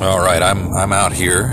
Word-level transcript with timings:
All 0.00 0.18
right, 0.18 0.42
I'm 0.42 0.72
I'm 0.72 0.94
out 0.94 1.12
here. 1.12 1.48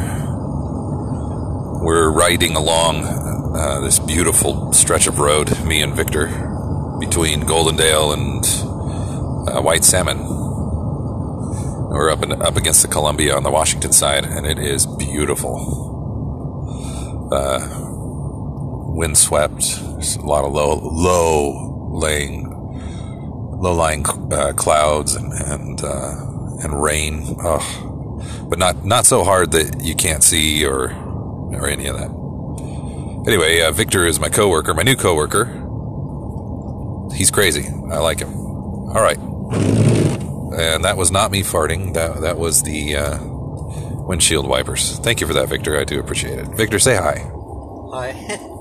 We're 1.83 2.09
riding 2.09 2.55
along 2.55 3.03
uh, 3.03 3.81
this 3.81 3.99
beautiful 3.99 4.71
stretch 4.71 5.05
of 5.05 5.19
road, 5.19 5.65
me 5.65 5.81
and 5.81 5.93
Victor, 5.93 6.27
between 6.97 7.41
Goldendale 7.41 8.13
and 8.13 8.45
uh, 9.49 9.61
White 9.61 9.83
Salmon. 9.83 10.19
We're 11.89 12.09
up 12.09 12.21
and 12.21 12.41
up 12.41 12.55
against 12.55 12.83
the 12.83 12.87
Columbia 12.87 13.35
on 13.35 13.43
the 13.43 13.51
Washington 13.51 13.91
side, 13.91 14.23
and 14.23 14.47
it 14.47 14.59
is 14.59 14.85
beautiful. 14.85 15.59
Uh, 17.33 17.67
windswept, 18.95 19.59
There's 19.91 20.15
a 20.15 20.25
lot 20.25 20.45
of 20.45 20.53
low, 20.53 20.79
low 20.81 21.89
laying, 21.99 22.47
low 23.59 23.73
lying 23.73 24.05
uh, 24.31 24.53
clouds 24.53 25.15
and 25.15 25.33
and 25.33 25.83
uh, 25.83 26.15
and 26.63 26.81
rain. 26.81 27.35
Ugh 27.43 27.86
but 28.49 28.59
not 28.59 28.85
not 28.85 29.05
so 29.05 29.23
hard 29.23 29.51
that 29.51 29.81
you 29.81 29.95
can't 29.95 30.23
see 30.23 30.65
or 30.65 30.91
or 31.51 31.67
any 31.67 31.87
of 31.87 31.97
that. 31.97 32.09
Anyway, 33.27 33.61
uh, 33.61 33.71
Victor 33.71 34.05
is 34.05 34.19
my 34.19 34.29
coworker, 34.29 34.73
my 34.73 34.83
new 34.83 34.95
coworker. 34.95 35.45
He's 37.13 37.31
crazy. 37.31 37.67
I 37.91 37.97
like 37.97 38.19
him. 38.19 38.33
All 38.33 39.01
right, 39.01 39.17
and 39.17 40.85
that 40.85 40.95
was 40.97 41.11
not 41.11 41.31
me 41.31 41.43
farting. 41.43 41.93
That 41.93 42.21
that 42.21 42.37
was 42.37 42.63
the 42.63 42.95
uh, 42.95 43.17
windshield 44.07 44.47
wipers. 44.47 44.97
Thank 44.99 45.21
you 45.21 45.27
for 45.27 45.33
that, 45.33 45.49
Victor. 45.49 45.77
I 45.77 45.83
do 45.83 45.99
appreciate 45.99 46.39
it. 46.39 46.47
Victor, 46.47 46.79
say 46.79 46.95
hi. 46.95 47.29
Hi. 47.91 48.37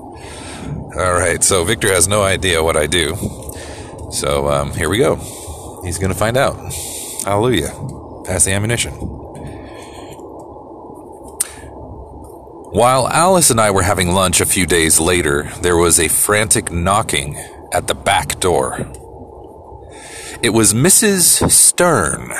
All 0.97 1.13
right, 1.13 1.43
so 1.43 1.63
Victor 1.63 1.89
has 1.89 2.07
no 2.07 2.23
idea 2.23 2.63
what 2.63 2.75
I 2.75 2.87
do. 2.87 3.15
So 4.11 4.49
um, 4.49 4.73
here 4.73 4.89
we 4.89 4.97
go. 4.97 5.17
He's 5.83 5.99
going 5.99 6.11
to 6.11 6.17
find 6.17 6.37
out. 6.37 6.55
Hallelujah. 7.23 7.69
Pass 8.25 8.45
the 8.45 8.51
ammunition. 8.51 9.16
While 12.69 13.07
Alice 13.07 13.49
and 13.49 13.61
I 13.61 13.71
were 13.71 13.83
having 13.83 14.11
lunch 14.11 14.41
a 14.41 14.45
few 14.45 14.65
days 14.65 14.99
later, 14.99 15.49
there 15.61 15.77
was 15.77 15.99
a 15.99 16.09
frantic 16.09 16.69
knocking 16.69 17.37
at 17.71 17.87
the 17.87 17.95
back 17.95 18.41
door. 18.41 18.91
It 20.41 20.49
was 20.49 20.73
Mrs. 20.73 21.49
Stern. 21.49 22.33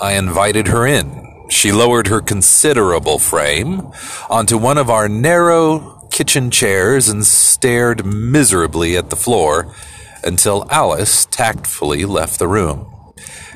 I 0.00 0.12
invited 0.12 0.68
her 0.68 0.86
in. 0.86 1.46
She 1.50 1.72
lowered 1.72 2.06
her 2.06 2.20
considerable 2.20 3.18
frame 3.18 3.90
onto 4.30 4.56
one 4.56 4.78
of 4.78 4.88
our 4.88 5.08
narrow 5.08 6.06
kitchen 6.12 6.52
chairs 6.52 7.08
and 7.08 7.26
stared 7.26 8.06
miserably 8.06 8.96
at 8.96 9.10
the 9.10 9.16
floor 9.16 9.74
until 10.22 10.64
Alice 10.70 11.26
tactfully 11.26 12.04
left 12.04 12.38
the 12.38 12.46
room. 12.46 12.86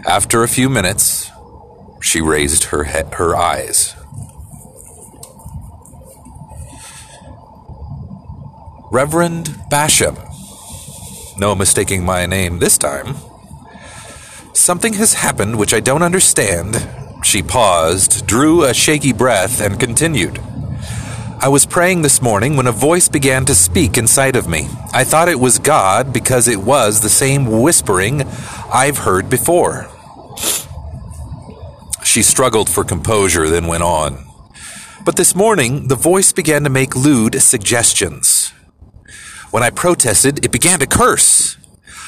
After 0.06 0.42
a 0.42 0.48
few 0.48 0.68
minutes, 0.68 1.30
she 2.00 2.20
raised 2.20 2.64
her 2.64 2.82
he- 2.82 3.14
her 3.14 3.36
eyes. 3.36 3.94
Reverend 8.92 9.46
Basham. 9.70 10.18
No 11.38 11.54
mistaking 11.54 12.04
my 12.04 12.26
name 12.26 12.58
this 12.58 12.76
time. 12.76 13.16
Something 14.52 14.92
has 14.92 15.14
happened 15.14 15.58
which 15.58 15.72
I 15.72 15.80
don't 15.80 16.02
understand. 16.02 16.86
She 17.24 17.42
paused, 17.42 18.26
drew 18.26 18.64
a 18.64 18.74
shaky 18.74 19.14
breath, 19.14 19.62
and 19.62 19.80
continued. 19.80 20.40
I 21.40 21.48
was 21.48 21.64
praying 21.64 22.02
this 22.02 22.20
morning 22.20 22.54
when 22.54 22.66
a 22.66 22.72
voice 22.72 23.08
began 23.08 23.46
to 23.46 23.54
speak 23.54 23.96
inside 23.96 24.36
of 24.36 24.46
me. 24.46 24.68
I 24.92 25.04
thought 25.04 25.30
it 25.30 25.40
was 25.40 25.58
God 25.58 26.12
because 26.12 26.46
it 26.46 26.58
was 26.58 27.00
the 27.00 27.08
same 27.08 27.62
whispering 27.62 28.24
I've 28.70 28.98
heard 28.98 29.30
before. 29.30 29.88
She 32.04 32.22
struggled 32.22 32.68
for 32.68 32.84
composure, 32.84 33.48
then 33.48 33.68
went 33.68 33.84
on. 33.84 34.26
But 35.02 35.16
this 35.16 35.34
morning, 35.34 35.88
the 35.88 35.96
voice 35.96 36.34
began 36.34 36.62
to 36.64 36.70
make 36.70 36.94
lewd 36.94 37.40
suggestions. 37.40 38.31
When 39.52 39.62
I 39.62 39.68
protested, 39.68 40.44
it 40.44 40.50
began 40.50 40.78
to 40.78 40.86
curse. 40.86 41.58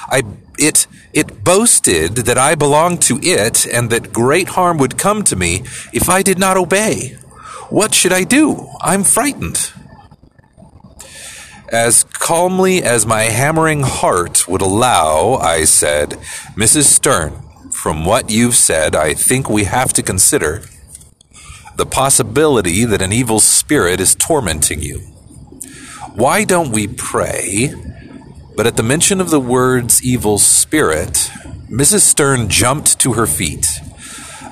I, 0.09 0.23
it, 0.59 0.87
it 1.13 1.45
boasted 1.45 2.17
that 2.27 2.39
I 2.39 2.55
belonged 2.55 3.03
to 3.03 3.19
it 3.21 3.67
and 3.67 3.91
that 3.91 4.15
great 4.15 4.49
harm 4.49 4.79
would 4.79 4.97
come 4.97 5.23
to 5.25 5.37
me 5.37 5.63
if 5.93 6.09
I 6.09 6.23
did 6.23 6.39
not 6.39 6.57
obey. 6.57 7.19
What 7.69 7.93
should 7.93 8.15
I 8.15 8.25
do? 8.25 8.71
I'm 8.81 9.05
frightened. 9.05 9.73
As 11.69 12.05
calmly 12.05 12.83
as 12.83 13.05
my 13.05 13.25
hammering 13.25 13.83
heart 13.83 14.49
would 14.49 14.63
allow, 14.63 15.35
I 15.35 15.65
said, 15.65 16.13
Mrs. 16.57 16.85
Stern, 16.85 17.43
from 17.71 18.07
what 18.07 18.31
you've 18.31 18.57
said, 18.57 18.97
I 18.97 19.13
think 19.13 19.51
we 19.51 19.65
have 19.65 19.93
to 19.93 20.03
consider 20.03 20.63
the 21.77 21.85
possibility 21.85 22.87
that 22.87 23.03
an 23.03 23.13
evil 23.13 23.41
spirit 23.41 24.01
is 24.01 24.15
tormenting 24.15 24.81
you. 24.81 25.14
Why 26.15 26.45
don't 26.45 26.71
we 26.71 26.87
pray? 26.87 27.75
But 28.55 28.69
at 28.69 28.77
the 28.77 28.85
mention 28.85 29.21
of 29.21 29.31
the 29.31 29.41
words 29.41 30.01
evil 30.05 30.39
spirit, 30.39 31.29
Mrs. 31.69 32.03
Stern 32.03 32.49
jumped 32.49 33.01
to 33.01 33.15
her 33.15 33.27
feet. 33.27 33.81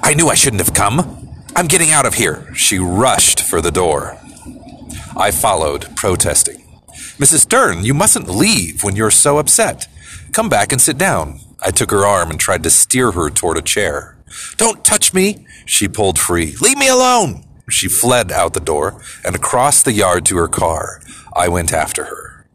I 0.03 0.15
knew 0.15 0.27
I 0.27 0.35
shouldn't 0.35 0.61
have 0.61 0.75
come. 0.75 1.29
I'm 1.55 1.69
getting 1.69 1.93
out 1.93 2.05
of 2.05 2.15
here. 2.15 2.53
She 2.57 2.81
rushed 2.81 3.43
for 3.43 3.61
the 3.61 3.71
door. 3.71 4.19
I 5.17 5.31
followed, 5.31 5.95
protesting. 5.95 6.65
Mrs. 7.19 7.43
Stern, 7.43 7.85
you 7.85 7.95
mustn't 7.95 8.29
leave 8.29 8.83
when 8.83 8.97
you're 8.97 9.13
so 9.13 9.39
upset. 9.39 9.87
Come 10.33 10.49
back 10.49 10.73
and 10.73 10.81
sit 10.81 10.99
down. 10.99 11.39
I 11.65 11.71
took 11.71 11.93
her 11.93 12.05
arm 12.05 12.31
and 12.31 12.41
tried 12.41 12.65
to 12.65 12.71
steer 12.71 13.13
her 13.13 13.31
toward 13.31 13.57
a 13.57 13.63
chair. 13.63 14.17
Don't 14.57 14.85
touch 14.85 15.15
me, 15.15 15.47
she 15.65 15.87
pulled 15.87 16.19
free. 16.19 16.57
Leave 16.61 16.77
me 16.79 16.89
alone. 16.89 17.45
She 17.71 17.87
fled 17.87 18.33
out 18.33 18.55
the 18.55 18.61
door 18.61 19.01
and 19.25 19.37
across 19.37 19.85
the 19.85 19.93
yard 19.93 20.27
to 20.27 20.37
her 20.39 20.49
car. 20.49 21.01
I 21.35 21.49
went 21.49 21.73
after 21.73 22.05
her. 22.05 22.47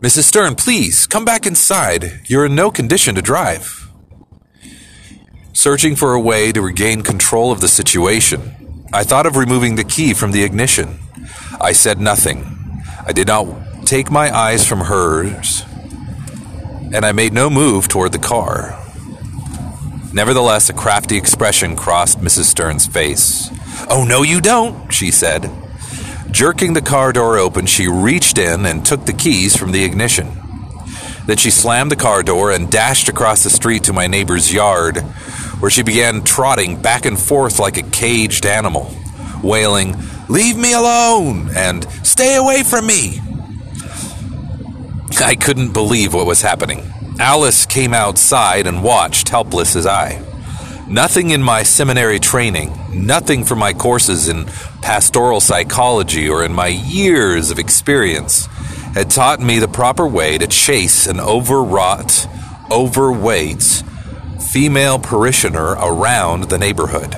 Mrs. 0.00 0.24
Stern, 0.24 0.54
please 0.54 1.06
come 1.06 1.24
back 1.24 1.44
inside. 1.44 2.20
You're 2.26 2.46
in 2.46 2.54
no 2.54 2.70
condition 2.70 3.16
to 3.16 3.22
drive. 3.22 3.90
Searching 5.52 5.96
for 5.96 6.14
a 6.14 6.20
way 6.20 6.52
to 6.52 6.62
regain 6.62 7.02
control 7.02 7.50
of 7.50 7.60
the 7.60 7.66
situation, 7.66 8.86
I 8.92 9.02
thought 9.02 9.26
of 9.26 9.36
removing 9.36 9.74
the 9.74 9.82
key 9.82 10.14
from 10.14 10.30
the 10.30 10.44
ignition. 10.44 11.00
I 11.60 11.72
said 11.72 12.00
nothing. 12.00 12.44
I 13.04 13.12
did 13.12 13.26
not 13.26 13.86
take 13.86 14.08
my 14.10 14.34
eyes 14.34 14.64
from 14.64 14.82
hers, 14.82 15.64
and 16.92 17.04
I 17.04 17.10
made 17.10 17.32
no 17.32 17.50
move 17.50 17.88
toward 17.88 18.12
the 18.12 18.18
car. 18.18 18.78
Nevertheless, 20.12 20.70
a 20.70 20.74
crafty 20.74 21.16
expression 21.16 21.74
crossed 21.74 22.20
Mrs. 22.20 22.44
Stern's 22.44 22.86
face. 22.86 23.50
Oh, 23.90 24.04
no, 24.08 24.22
you 24.22 24.40
don't, 24.40 24.92
she 24.92 25.10
said. 25.10 25.50
Jerking 26.30 26.74
the 26.74 26.82
car 26.82 27.12
door 27.12 27.38
open, 27.38 27.66
she 27.66 27.88
reached 27.88 28.38
in 28.38 28.66
and 28.66 28.84
took 28.84 29.06
the 29.06 29.12
keys 29.12 29.56
from 29.56 29.72
the 29.72 29.84
ignition. 29.84 30.28
Then 31.26 31.36
she 31.36 31.50
slammed 31.50 31.90
the 31.90 31.96
car 31.96 32.22
door 32.22 32.52
and 32.52 32.70
dashed 32.70 33.08
across 33.08 33.42
the 33.42 33.50
street 33.50 33.84
to 33.84 33.92
my 33.92 34.06
neighbor's 34.06 34.52
yard, 34.52 34.98
where 35.60 35.70
she 35.70 35.82
began 35.82 36.22
trotting 36.22 36.80
back 36.80 37.04
and 37.04 37.18
forth 37.18 37.58
like 37.58 37.76
a 37.76 37.82
caged 37.82 38.46
animal, 38.46 38.90
wailing, 39.42 39.96
Leave 40.28 40.56
me 40.56 40.74
alone! 40.74 41.48
and 41.56 41.86
Stay 42.02 42.36
away 42.36 42.62
from 42.62 42.86
me! 42.86 43.20
I 45.20 45.34
couldn't 45.34 45.72
believe 45.72 46.14
what 46.14 46.26
was 46.26 46.42
happening. 46.42 46.92
Alice 47.18 47.66
came 47.66 47.92
outside 47.92 48.66
and 48.66 48.82
watched, 48.82 49.30
helpless 49.30 49.74
as 49.74 49.86
I. 49.86 50.27
Nothing 50.88 51.30
in 51.30 51.42
my 51.42 51.64
seminary 51.64 52.18
training, 52.18 52.72
nothing 53.06 53.44
from 53.44 53.58
my 53.58 53.74
courses 53.74 54.26
in 54.26 54.46
pastoral 54.80 55.38
psychology 55.38 56.30
or 56.30 56.42
in 56.42 56.52
my 56.54 56.68
years 56.68 57.50
of 57.50 57.58
experience 57.58 58.46
had 58.94 59.10
taught 59.10 59.38
me 59.38 59.58
the 59.58 59.68
proper 59.68 60.06
way 60.06 60.38
to 60.38 60.46
chase 60.46 61.06
an 61.06 61.20
overwrought, 61.20 62.26
overweight 62.70 63.82
female 64.50 64.98
parishioner 64.98 65.72
around 65.72 66.44
the 66.44 66.56
neighborhood. 66.56 67.14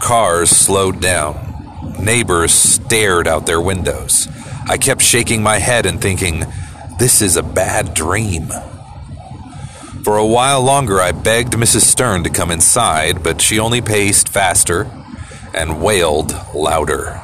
Cars 0.00 0.48
slowed 0.48 1.02
down. 1.02 1.94
Neighbors 2.00 2.52
stared 2.52 3.28
out 3.28 3.44
their 3.44 3.60
windows. 3.60 4.26
I 4.66 4.78
kept 4.78 5.02
shaking 5.02 5.42
my 5.42 5.58
head 5.58 5.84
and 5.84 6.00
thinking, 6.00 6.44
this 6.98 7.20
is 7.20 7.36
a 7.36 7.42
bad 7.42 7.92
dream. 7.92 8.50
For 10.06 10.18
a 10.18 10.24
while 10.24 10.62
longer, 10.62 11.00
I 11.00 11.10
begged 11.10 11.54
Mrs. 11.54 11.80
Stern 11.80 12.22
to 12.22 12.30
come 12.30 12.52
inside, 12.52 13.24
but 13.24 13.42
she 13.42 13.58
only 13.58 13.80
paced 13.80 14.28
faster 14.28 14.88
and 15.52 15.82
wailed 15.82 16.32
louder. 16.54 17.20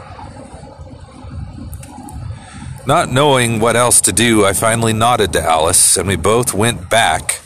Not 2.85 3.09
knowing 3.09 3.61
what 3.61 3.77
else 3.77 4.01
to 4.01 4.13
do, 4.13 4.45
I 4.45 4.53
finally 4.53 4.93
nodded 4.93 5.33
to 5.35 5.41
Alice, 5.41 5.97
and 5.97 6.09
we 6.09 6.17
both 6.17 6.55
went 6.55 6.91
back 6.91 7.41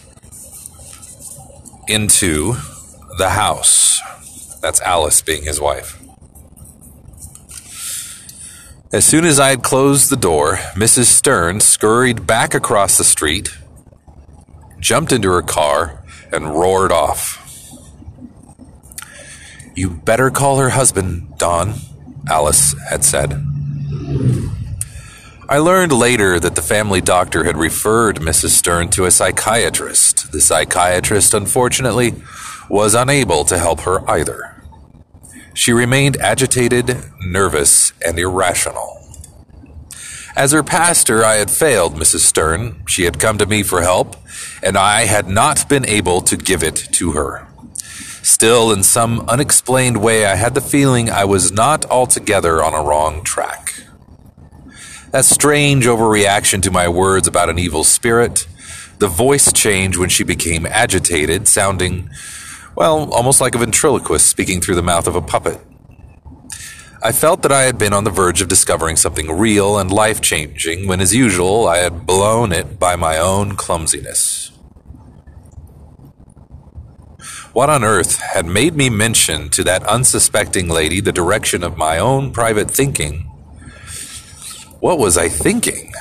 into 1.87 2.55
the 3.19 3.29
house. 3.29 4.01
That's 4.63 4.81
Alice 4.81 5.21
being 5.21 5.43
his 5.43 5.61
wife. 5.61 6.03
As 8.91 9.05
soon 9.05 9.27
as 9.27 9.39
I 9.39 9.51
had 9.51 9.63
closed 9.63 10.09
the 10.09 10.17
door, 10.17 10.55
Mrs. 10.77 11.05
Stern 11.05 11.61
scurried 11.61 12.27
back 12.27 12.55
across 12.55 12.97
the 12.97 13.05
street, 13.05 13.55
jumped 14.81 15.13
into 15.13 15.31
her 15.31 15.43
car, 15.43 16.03
and 16.33 16.55
roared 16.55 16.93
off. 16.93 17.43
You 19.75 19.91
better 19.91 20.31
call 20.31 20.59
her 20.59 20.71
husband, 20.71 21.39
Don, 21.39 21.75
Alice 22.29 22.75
had 22.89 23.05
said. 23.05 23.45
I 25.49 25.59
learned 25.59 25.93
later 25.93 26.41
that 26.41 26.57
the 26.57 26.63
family 26.63 27.01
doctor 27.01 27.45
had 27.45 27.57
referred 27.57 28.17
Mrs. 28.17 28.49
Stern 28.49 28.89
to 28.91 29.05
a 29.05 29.11
psychiatrist. 29.11 30.33
The 30.33 30.41
psychiatrist, 30.41 31.35
unfortunately, 31.35 32.15
was 32.69 32.95
unable 32.95 33.45
to 33.45 33.59
help 33.59 33.81
her 33.83 34.09
either. 34.11 34.61
She 35.55 35.73
remained 35.73 36.17
agitated, 36.17 36.99
nervous, 37.21 37.93
and 38.05 38.19
irrational. 38.19 39.01
As 40.35 40.53
her 40.53 40.63
pastor, 40.63 41.25
I 41.25 41.37
had 41.37 41.51
failed 41.51 41.95
Mrs. 41.95 42.21
Stern. 42.21 42.83
She 42.87 43.05
had 43.05 43.19
come 43.19 43.39
to 43.39 43.47
me 43.47 43.63
for 43.63 43.81
help, 43.81 44.17
and 44.63 44.77
I 44.77 45.07
had 45.07 45.29
not 45.29 45.69
been 45.69 45.87
able 45.87 46.21
to 46.23 46.37
give 46.37 46.63
it 46.63 46.77
to 46.93 47.13
her. 47.13 47.47
Still, 48.23 48.73
in 48.73 48.83
some 48.83 49.21
unexplained 49.29 50.03
way, 50.03 50.27
I 50.27 50.35
had 50.35 50.55
the 50.55 50.61
feeling 50.61 51.09
I 51.09 51.25
was 51.25 51.53
not 51.53 51.85
altogether 51.87 52.63
on 52.63 52.75
a 52.75 52.83
wrong 52.83 53.23
track. 53.23 53.75
That 55.13 55.25
strange 55.25 55.87
overreaction 55.87 56.61
to 56.63 56.71
my 56.71 56.89
words 56.89 57.29
about 57.29 57.49
an 57.49 57.59
evil 57.59 57.85
spirit, 57.85 58.47
the 58.99 59.09
voice 59.09 59.53
change 59.53 59.97
when 59.97 60.09
she 60.09 60.25
became 60.25 60.67
agitated, 60.67 61.47
sounding, 61.47 62.11
well, 62.75 63.13
almost 63.13 63.41
like 63.41 63.55
a 63.55 63.59
ventriloquist 63.59 64.27
speaking 64.27 64.61
through 64.61 64.75
the 64.75 64.83
mouth 64.83 65.07
of 65.07 65.15
a 65.15 65.23
puppet. 65.23 65.61
I 67.07 67.13
felt 67.13 67.43
that 67.43 67.53
I 67.53 67.63
had 67.63 67.79
been 67.79 67.93
on 67.93 68.03
the 68.03 68.11
verge 68.11 68.43
of 68.43 68.49
discovering 68.49 68.97
something 68.97 69.31
real 69.31 69.79
and 69.79 69.93
life 69.93 70.21
changing 70.21 70.89
when, 70.89 71.01
as 71.01 71.15
usual, 71.15 71.69
I 71.69 71.77
had 71.77 72.05
blown 72.05 72.51
it 72.51 72.81
by 72.81 72.97
my 72.97 73.17
own 73.17 73.55
clumsiness. 73.55 74.51
What 77.53 77.71
on 77.71 77.85
earth 77.85 78.19
had 78.19 78.45
made 78.45 78.75
me 78.75 78.91
mention 78.91 79.51
to 79.51 79.63
that 79.63 79.85
unsuspecting 79.85 80.69
lady 80.69 81.01
the 81.01 81.13
direction 81.13 81.63
of 81.63 81.77
my 81.77 81.97
own 81.97 82.33
private 82.33 82.73
thinking? 82.73 83.21
What 84.81 84.99
was 84.99 85.17
I 85.17 85.29
thinking? 85.29 85.93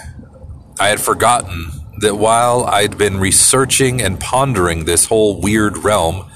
I 0.79 0.87
had 0.87 0.99
forgotten 0.99 1.67
that 1.99 2.15
while 2.15 2.63
I'd 2.63 2.97
been 2.97 3.19
researching 3.19 4.01
and 4.01 4.19
pondering 4.19 4.85
this 4.85 5.05
whole 5.05 5.39
weird 5.39 5.77
realm, 5.77 6.31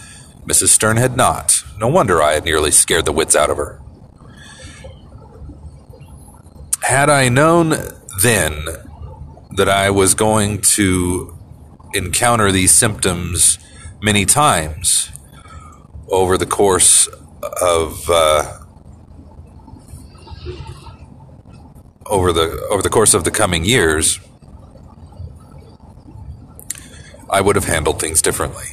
Mrs. 0.45 0.67
Stern 0.67 0.97
had 0.97 1.17
not. 1.17 1.63
No 1.79 1.87
wonder 1.87 2.21
I 2.21 2.33
had 2.33 2.45
nearly 2.45 2.69
scared 2.69 3.05
the 3.05 3.11
wits 3.11 3.35
out 3.35 3.49
of 3.49 3.57
her. 3.57 3.78
Had 6.81 7.09
I 7.09 7.29
known 7.29 7.75
then 8.21 8.65
that 9.55 9.69
I 9.69 9.89
was 9.89 10.13
going 10.13 10.61
to 10.61 11.37
encounter 11.93 12.51
these 12.51 12.71
symptoms 12.71 13.59
many 14.01 14.25
times 14.25 15.11
over 16.07 16.37
the 16.37 16.45
course 16.45 17.07
of 17.61 18.09
uh, 18.09 18.59
over 22.05 22.33
the 22.33 22.67
over 22.69 22.81
the 22.81 22.89
course 22.89 23.13
of 23.13 23.23
the 23.23 23.31
coming 23.31 23.65
years, 23.65 24.19
I 27.29 27.41
would 27.41 27.55
have 27.55 27.65
handled 27.65 27.99
things 27.99 28.21
differently. 28.21 28.65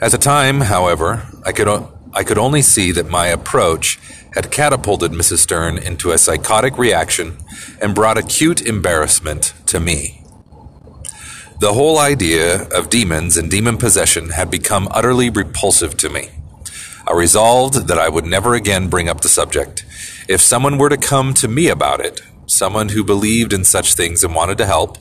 At 0.00 0.10
the 0.10 0.18
time, 0.18 0.62
however, 0.62 1.28
I 1.44 1.52
could 1.52 1.68
I 2.14 2.24
could 2.24 2.38
only 2.38 2.60
see 2.60 2.92
that 2.92 3.08
my 3.08 3.28
approach 3.28 3.98
had 4.34 4.50
catapulted 4.50 5.12
Mrs. 5.12 5.38
Stern 5.38 5.78
into 5.78 6.12
a 6.12 6.18
psychotic 6.18 6.76
reaction 6.76 7.38
and 7.80 7.94
brought 7.94 8.18
acute 8.18 8.60
embarrassment 8.60 9.54
to 9.66 9.80
me. 9.80 10.22
The 11.60 11.72
whole 11.72 11.98
idea 11.98 12.68
of 12.68 12.90
demons 12.90 13.36
and 13.36 13.50
demon 13.50 13.78
possession 13.78 14.30
had 14.30 14.50
become 14.50 14.88
utterly 14.90 15.30
repulsive 15.30 15.96
to 15.98 16.10
me. 16.10 16.30
I 17.06 17.12
resolved 17.14 17.88
that 17.88 17.98
I 17.98 18.08
would 18.08 18.26
never 18.26 18.54
again 18.54 18.88
bring 18.88 19.08
up 19.08 19.20
the 19.20 19.28
subject. 19.28 19.84
If 20.28 20.40
someone 20.40 20.76
were 20.76 20.88
to 20.88 20.96
come 20.96 21.34
to 21.34 21.48
me 21.48 21.68
about 21.68 22.00
it, 22.00 22.20
someone 22.46 22.90
who 22.90 23.04
believed 23.04 23.52
in 23.52 23.64
such 23.64 23.94
things 23.94 24.22
and 24.22 24.34
wanted 24.34 24.58
to 24.58 24.66
help, 24.66 24.98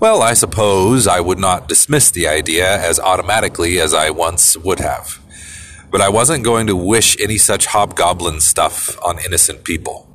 well, 0.00 0.22
I 0.22 0.34
suppose 0.34 1.06
I 1.06 1.20
would 1.20 1.38
not 1.38 1.68
dismiss 1.68 2.10
the 2.10 2.28
idea 2.28 2.80
as 2.80 3.00
automatically 3.00 3.80
as 3.80 3.92
I 3.92 4.10
once 4.10 4.56
would 4.56 4.78
have 4.78 5.18
but 5.90 6.00
I 6.00 6.08
wasn't 6.08 6.44
going 6.44 6.66
to 6.66 6.76
wish 6.76 7.18
any 7.20 7.38
such 7.38 7.66
hobgoblin 7.66 8.40
stuff 8.40 8.98
on 9.04 9.18
innocent 9.24 9.64
people. 9.64 10.08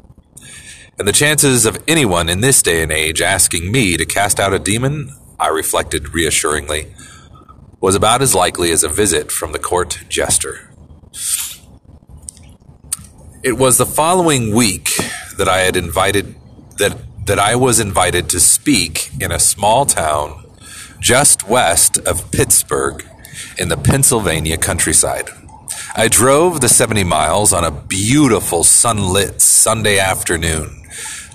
And 1.00 1.08
the 1.08 1.12
chances 1.12 1.66
of 1.66 1.82
anyone 1.88 2.30
in 2.30 2.42
this 2.42 2.62
day 2.62 2.84
and 2.84 2.92
age 2.92 3.22
asking 3.22 3.72
me 3.72 3.98
to 3.98 4.06
cast 4.06 4.40
out 4.40 4.54
a 4.54 4.60
demon, 4.60 5.12
I 5.40 5.48
reflected 5.48 6.14
reassuringly, 6.14 6.94
was 7.82 7.96
about 7.96 8.22
as 8.22 8.36
likely 8.36 8.72
as 8.72 8.84
a 8.84 8.90
visit 8.90 9.32
from 9.32 9.52
the 9.52 9.60
court 9.60 10.04
jester. 10.08 10.70
It 13.44 13.58
was 13.58 13.78
the 13.78 13.86
following 13.86 14.56
week 14.56 14.92
that 15.38 15.50
I 15.50 15.60
had 15.60 15.76
invited 15.76 16.36
that 16.78 16.98
that 17.26 17.40
I 17.40 17.56
was 17.56 17.80
invited 17.80 18.30
to 18.30 18.40
speak 18.40 19.10
in 19.20 19.32
a 19.32 19.40
small 19.40 19.86
town 19.86 20.46
just 21.00 21.48
west 21.48 21.98
of 22.00 22.32
Pittsburgh 22.32 23.06
in 23.58 23.70
the 23.70 23.78
Pennsylvania 23.78 24.58
countryside. 24.58 25.30
I 25.96 26.08
drove 26.08 26.60
the 26.60 26.70
70 26.70 27.04
miles 27.04 27.54
on 27.54 27.64
a 27.64 27.70
beautiful 27.70 28.64
sunlit 28.64 29.40
Sunday 29.42 30.00
afternoon, 30.00 30.88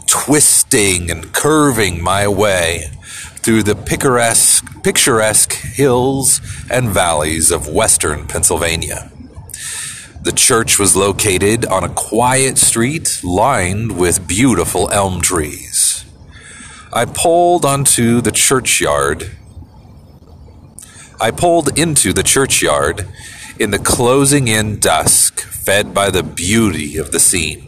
twisting 0.08 1.12
and 1.12 1.32
curving 1.32 2.02
my 2.02 2.26
way 2.26 2.90
through 3.36 3.62
the 3.62 3.76
picturesque, 3.76 4.82
picturesque 4.82 5.52
hills 5.52 6.40
and 6.68 6.88
valleys 6.88 7.52
of 7.52 7.68
western 7.68 8.26
Pennsylvania. 8.26 9.12
The 10.22 10.32
church 10.32 10.76
was 10.76 10.96
located 10.96 11.64
on 11.64 11.84
a 11.84 11.94
quiet 11.94 12.58
street 12.58 13.20
lined 13.22 13.96
with 13.96 14.26
beautiful 14.26 14.90
elm 14.90 15.20
trees. 15.20 16.04
I 16.92 17.04
pulled 17.04 17.64
onto 17.64 18.20
the 18.20 18.32
churchyard. 18.32 19.30
I 21.20 21.30
pulled 21.30 21.78
into 21.78 22.12
the 22.12 22.24
churchyard 22.24 23.06
in 23.58 23.72
the 23.72 23.78
closing 23.78 24.46
in 24.46 24.78
dusk, 24.78 25.40
fed 25.40 25.92
by 25.92 26.10
the 26.10 26.22
beauty 26.22 26.96
of 26.96 27.10
the 27.10 27.18
scene. 27.18 27.64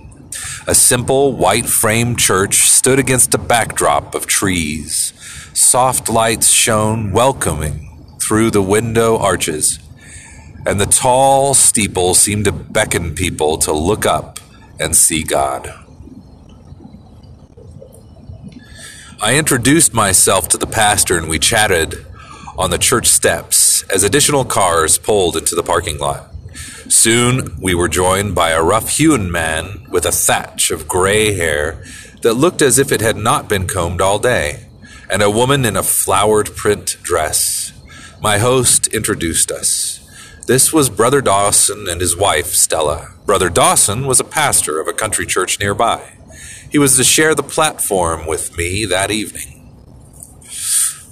A 0.67 0.75
simple 0.75 1.33
white 1.33 1.67
frame 1.67 2.15
church 2.15 2.57
stood 2.59 2.99
against 2.99 3.35
a 3.35 3.39
backdrop 3.39 4.15
of 4.15 4.27
trees. 4.27 5.13
Soft 5.53 6.09
lights 6.09 6.49
shone 6.49 7.11
welcoming 7.11 7.89
through 8.21 8.53
the 8.53 8.63
window 8.63 9.19
arches, 9.19 9.81
and 10.65 10.81
the 10.81 10.87
tall 10.87 11.55
steeple 11.55 12.15
seemed 12.15 12.45
to 12.45 12.53
beckon 12.53 13.15
people 13.15 13.59
to 13.59 13.73
look 13.73 14.07
up 14.07 14.39
and 14.79 14.95
see 14.95 15.25
God. 15.25 15.75
I 19.21 19.37
introduced 19.37 19.93
myself 19.93 20.49
to 20.49 20.57
the 20.57 20.67
pastor 20.67 21.19
and 21.19 21.29
we 21.29 21.39
chatted 21.39 22.07
on 22.57 22.71
the 22.71 22.79
church 22.79 23.07
steps 23.07 23.60
as 23.93 24.05
additional 24.05 24.45
cars 24.45 24.99
pulled 24.99 25.37
into 25.37 25.55
the 25.55 25.63
parking 25.63 25.99
lot. 25.99 26.33
Soon 26.89 27.57
we 27.61 27.75
were 27.75 27.89
joined 27.89 28.35
by 28.35 28.51
a 28.51 28.63
rough 28.63 28.97
hewn 28.97 29.31
man 29.31 29.87
with 29.91 30.05
a 30.05 30.13
thatch 30.13 30.71
of 30.71 30.89
gray 30.89 31.35
hair 31.35 31.85
that 32.23 32.35
looked 32.35 32.63
as 32.63 32.79
if 32.79 32.93
it 32.93 33.01
had 33.01 33.17
not 33.17 33.49
been 33.49 33.67
combed 33.67 34.01
all 34.01 34.19
day, 34.19 34.67
and 35.09 35.23
a 35.23 35.31
woman 35.31 35.65
in 35.65 35.77
a 35.77 35.83
flowered 35.83 36.55
print 36.57 36.97
dress. 37.03 37.73
My 38.21 38.39
host 38.39 38.87
introduced 38.89 39.51
us. 39.51 39.97
This 40.47 40.73
was 40.73 40.91
Brother 40.91 41.21
Dawson 41.21 41.89
and 41.89 42.01
his 42.01 42.17
wife, 42.17 42.49
Stella. 42.49 43.15
Brother 43.25 43.49
Dawson 43.49 44.07
was 44.07 44.21
a 44.21 44.25
pastor 44.25 44.81
of 44.81 44.89
a 44.89 44.93
country 44.93 45.25
church 45.25 45.61
nearby. 45.61 46.13
He 46.71 46.79
was 46.79 46.97
to 46.97 47.05
share 47.05 47.35
the 47.35 47.43
platform 47.43 48.27
with 48.27 48.57
me 48.57 48.85
that 48.85 49.11
evening. 49.11 49.50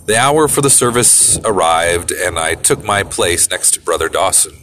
The 0.09 0.17
hour 0.17 0.49
for 0.49 0.63
the 0.63 0.71
service 0.71 1.39
arrived, 1.45 2.13
and 2.13 2.39
I 2.39 2.55
took 2.55 2.83
my 2.83 3.03
place 3.03 3.51
next 3.51 3.73
to 3.73 3.81
Brother 3.83 4.09
Dawson. 4.09 4.55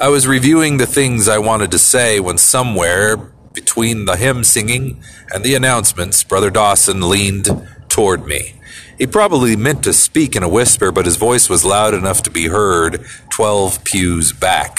I 0.00 0.10
was 0.10 0.28
reviewing 0.28 0.76
the 0.76 0.86
things 0.86 1.26
I 1.26 1.38
wanted 1.38 1.72
to 1.72 1.78
say 1.80 2.20
when 2.20 2.38
somewhere 2.38 3.16
between 3.52 4.04
the 4.04 4.16
hymn 4.16 4.44
singing 4.44 5.02
and 5.34 5.42
the 5.42 5.56
announcements, 5.56 6.22
Brother 6.22 6.50
Dawson 6.50 7.08
leaned 7.08 7.48
toward 7.88 8.26
me. 8.26 8.54
He 8.96 9.08
probably 9.08 9.56
meant 9.56 9.82
to 9.82 9.92
speak 9.92 10.36
in 10.36 10.44
a 10.44 10.48
whisper, 10.48 10.92
but 10.92 11.04
his 11.04 11.16
voice 11.16 11.48
was 11.48 11.64
loud 11.64 11.94
enough 11.94 12.22
to 12.22 12.30
be 12.30 12.46
heard 12.46 13.04
12 13.30 13.82
pews 13.82 14.32
back. 14.32 14.78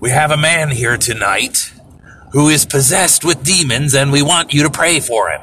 We 0.00 0.08
have 0.08 0.30
a 0.30 0.38
man 0.38 0.70
here 0.70 0.96
tonight 0.96 1.72
who 2.32 2.48
is 2.48 2.66
possessed 2.66 3.24
with 3.24 3.44
demons, 3.44 3.94
and 3.94 4.12
we 4.12 4.22
want 4.22 4.52
you 4.52 4.62
to 4.62 4.70
pray 4.70 5.00
for 5.00 5.30
him. 5.30 5.42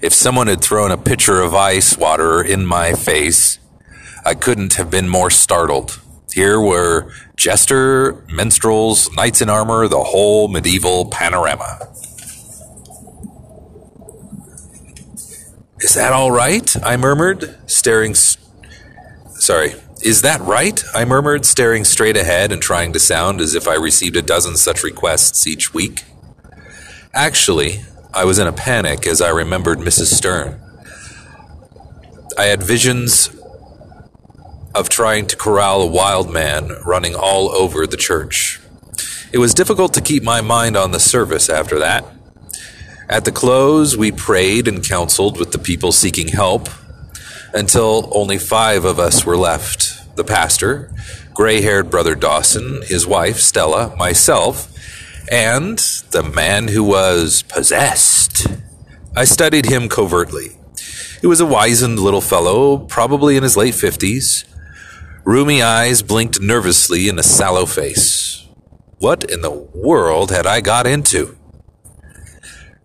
If 0.00 0.12
someone 0.12 0.48
had 0.48 0.60
thrown 0.60 0.90
a 0.90 0.98
pitcher 0.98 1.40
of 1.40 1.54
ice 1.54 1.96
water 1.96 2.42
in 2.42 2.66
my 2.66 2.92
face, 2.92 3.58
I 4.24 4.34
couldn't 4.34 4.74
have 4.74 4.90
been 4.90 5.08
more 5.08 5.30
startled. 5.30 6.00
Here 6.32 6.60
were 6.60 7.12
jester, 7.36 8.24
minstrels, 8.32 9.12
knights 9.12 9.42
in 9.42 9.50
armor, 9.50 9.88
the 9.88 10.02
whole 10.02 10.48
medieval 10.48 11.06
panorama. 11.06 11.88
Is 15.80 15.94
that 15.94 16.12
all 16.12 16.30
right? 16.30 16.74
I 16.84 16.96
murmured, 16.96 17.58
staring 17.68 18.14
Sorry, 18.14 19.74
is 20.02 20.22
that 20.22 20.40
right? 20.40 20.82
I 20.94 21.04
murmured, 21.04 21.46
staring 21.46 21.84
straight 21.84 22.16
ahead 22.16 22.50
and 22.50 22.60
trying 22.60 22.92
to 22.92 22.98
sound 22.98 23.40
as 23.40 23.54
if 23.54 23.68
I 23.68 23.74
received 23.74 24.16
a 24.16 24.22
dozen 24.22 24.56
such 24.56 24.82
requests 24.82 25.46
each 25.46 25.72
week. 25.72 26.02
Actually, 27.14 27.84
I 28.12 28.24
was 28.24 28.38
in 28.38 28.48
a 28.48 28.52
panic 28.52 29.06
as 29.06 29.20
I 29.20 29.30
remembered 29.30 29.78
Mrs. 29.78 30.12
Stern. 30.14 30.60
I 32.36 32.44
had 32.44 32.62
visions 32.62 33.30
of 34.74 34.88
trying 34.88 35.26
to 35.28 35.36
corral 35.36 35.82
a 35.82 35.86
wild 35.86 36.32
man 36.32 36.70
running 36.84 37.14
all 37.14 37.50
over 37.50 37.86
the 37.86 37.96
church. 37.96 38.60
It 39.32 39.38
was 39.38 39.54
difficult 39.54 39.94
to 39.94 40.00
keep 40.00 40.22
my 40.22 40.40
mind 40.40 40.76
on 40.76 40.90
the 40.90 41.00
service 41.00 41.48
after 41.48 41.78
that. 41.78 42.04
At 43.08 43.24
the 43.24 43.32
close, 43.32 43.96
we 43.96 44.10
prayed 44.10 44.66
and 44.66 44.82
counseled 44.82 45.38
with 45.38 45.52
the 45.52 45.58
people 45.58 45.92
seeking 45.92 46.28
help 46.28 46.68
until 47.54 48.08
only 48.12 48.38
five 48.38 48.84
of 48.84 48.98
us 48.98 49.24
were 49.24 49.36
left 49.36 49.91
the 50.14 50.24
pastor, 50.24 50.92
gray 51.34 51.62
haired 51.62 51.90
brother 51.90 52.14
Dawson, 52.14 52.82
his 52.82 53.06
wife 53.06 53.38
Stella, 53.38 53.94
myself, 53.96 54.68
and 55.30 55.78
the 56.10 56.22
man 56.22 56.68
who 56.68 56.84
was 56.84 57.42
possessed. 57.42 58.46
I 59.16 59.24
studied 59.24 59.66
him 59.66 59.88
covertly. 59.88 60.56
He 61.20 61.26
was 61.26 61.40
a 61.40 61.46
wizened 61.46 62.00
little 62.00 62.20
fellow, 62.20 62.78
probably 62.78 63.36
in 63.36 63.42
his 63.42 63.56
late 63.56 63.74
fifties. 63.74 64.44
Rheumy 65.24 65.62
eyes 65.62 66.02
blinked 66.02 66.40
nervously 66.40 67.08
in 67.08 67.18
a 67.18 67.22
sallow 67.22 67.66
face. 67.66 68.46
What 68.98 69.24
in 69.30 69.40
the 69.40 69.50
world 69.50 70.30
had 70.30 70.46
I 70.46 70.60
got 70.60 70.86
into? 70.86 71.36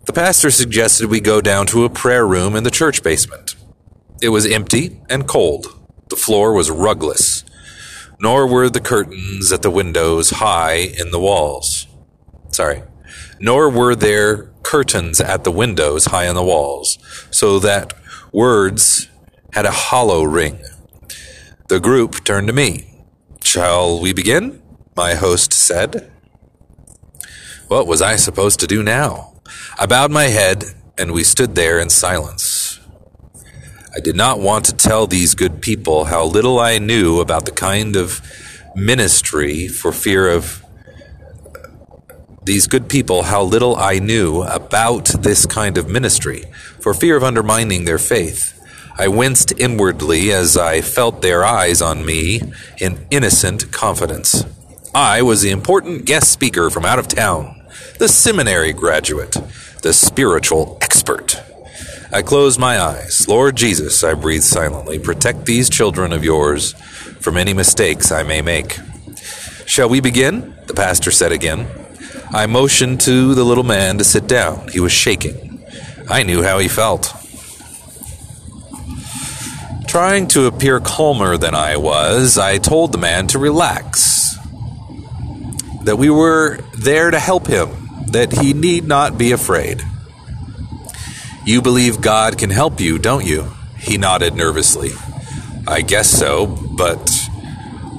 The 0.05 0.13
pastor 0.13 0.51
suggested 0.51 1.10
we 1.10 1.19
go 1.19 1.41
down 1.41 1.67
to 1.67 1.84
a 1.84 1.89
prayer 1.89 2.25
room 2.25 2.55
in 2.55 2.63
the 2.63 2.72
church 2.72 3.03
basement. 3.03 3.55
It 4.22 4.29
was 4.29 4.46
empty 4.46 5.01
and 5.10 5.27
cold. 5.27 5.76
The 6.10 6.16
floor 6.16 6.54
was 6.54 6.72
rugless, 6.72 7.44
nor 8.20 8.48
were 8.48 8.70
the 8.70 8.80
curtains 8.80 9.52
at 9.52 9.62
the 9.62 9.72
windows 9.72 10.32
high 10.32 10.76
in 11.00 11.12
the 11.12 11.20
walls. 11.20 11.88
Sorry. 12.52 12.84
Nor 13.40 13.70
were 13.70 13.96
there 13.96 14.52
curtains 14.64 15.22
at 15.22 15.44
the 15.44 15.52
windows 15.52 16.06
high 16.06 16.28
on 16.28 16.36
the 16.36 16.44
walls, 16.44 16.98
so 17.32 17.60
that 17.60 17.94
words 18.32 19.08
had 19.54 19.66
a 19.66 19.72
hollow 19.72 20.24
ring. 20.24 20.60
The 21.68 21.80
group 21.80 22.24
turned 22.24 22.48
to 22.48 22.54
me. 22.54 22.86
Shall 23.44 24.00
we 24.00 24.14
begin? 24.14 24.62
My 24.96 25.16
host 25.16 25.54
said. 25.54 26.12
What 27.68 27.88
was 27.88 28.02
I 28.02 28.16
supposed 28.16 28.60
to 28.62 28.68
do 28.68 28.82
now? 28.82 29.34
I 29.78 29.86
bowed 29.86 30.12
my 30.12 30.26
head 30.26 30.64
and 30.98 31.12
we 31.12 31.24
stood 31.24 31.56
there 31.56 31.80
in 31.80 31.90
silence. 31.90 32.57
I 33.98 34.00
did 34.00 34.16
not 34.16 34.39
want 34.39 34.66
to 34.66 34.75
tell 34.75 35.08
these 35.08 35.34
good 35.34 35.60
people 35.60 36.06
how 36.06 36.24
little 36.24 36.60
I 36.60 36.77
knew 36.77 37.20
about 37.20 37.46
the 37.46 37.51
kind 37.51 37.96
of 37.96 38.22
ministry 38.75 39.68
for 39.68 39.92
fear 39.92 40.30
of 40.30 40.63
uh, 41.44 42.13
these 42.44 42.68
good 42.68 42.89
people 42.89 43.24
how 43.24 43.42
little 43.42 43.75
I 43.75 43.98
knew 43.98 44.44
about 44.44 45.06
this 45.24 45.48
kind 45.48 45.80
of 45.80 45.89
ministry 45.89 46.44
for 46.80 46.94
fear 46.94 47.18
of 47.18 47.24
undermining 47.24 47.86
their 47.86 47.98
faith. 47.98 48.54
I 49.00 49.08
winced 49.08 49.54
inwardly 49.58 50.32
as 50.32 50.56
I 50.56 50.82
felt 50.82 51.24
their 51.24 51.44
eyes 51.44 51.82
on 51.82 52.06
me 52.06 52.44
in 52.77 53.08
innocent 53.10 53.72
confidence. 53.72 54.46
I 54.94 55.24
was 55.24 55.42
the 55.42 55.50
important 55.50 56.06
guest 56.06 56.32
speaker 56.32 56.70
from 56.70 56.86
out 56.86 57.00
of 57.00 57.08
town, 57.08 57.66
the 57.98 58.10
seminary 58.10 58.74
graduate, 58.74 59.36
the 59.82 59.92
spiritual 59.92 60.77
expert. 60.82 61.42
I 62.12 62.22
closed 62.22 62.58
my 62.58 62.80
eyes. 62.80 63.28
Lord 63.28 63.58
Jesus, 63.58 64.02
I 64.04 64.14
breathed 64.14 64.46
silently, 64.46 64.98
protect 64.98 65.46
these 65.46 65.70
children 65.70 66.14
of 66.14 66.24
yours 66.24 66.72
from 67.20 67.36
any 67.36 67.54
mistakes 67.54 68.12
I 68.12 68.24
may 68.24 68.42
make. 68.42 68.78
Shall 69.66 69.90
we 69.90 70.00
begin? 70.00 70.56
The 70.68 70.74
pastor 70.74 71.12
said 71.12 71.34
again. 71.34 71.68
I 72.32 72.46
motioned 72.46 73.02
to 73.02 73.36
the 73.36 73.44
little 73.44 73.66
man 73.66 73.98
to 73.98 74.06
sit 74.06 74.26
down. 74.26 74.70
He 74.70 74.80
was 74.80 74.94
shaking. 74.94 75.66
I 76.10 76.24
knew 76.24 76.44
how 76.44 76.60
he 76.60 76.70
felt. 76.70 77.14
Trying 79.88 80.28
to 80.30 80.46
appear 80.46 80.80
calmer 80.80 81.38
than 81.38 81.56
I 81.56 81.76
was, 81.76 82.38
I 82.38 82.58
told 82.58 82.94
the 82.94 82.98
man 82.98 83.28
to 83.28 83.40
relax. 83.40 84.38
That 85.84 85.98
we 85.98 86.10
were 86.10 86.60
there 86.78 87.12
to 87.12 87.20
help 87.20 87.48
him, 87.48 87.70
that 88.12 88.32
he 88.32 88.54
need 88.54 88.86
not 88.86 89.18
be 89.18 89.34
afraid. 89.34 89.84
You 91.48 91.62
believe 91.62 92.01
God 92.01 92.38
can 92.38 92.50
help 92.50 92.82
you, 92.82 93.00
don't 93.00 93.25
you? 93.25 93.50
He 93.80 93.98
nodded 93.98 94.36
nervously. 94.36 94.92
I 95.66 95.80
guess 95.80 96.10
so, 96.10 96.46
but 96.46 97.10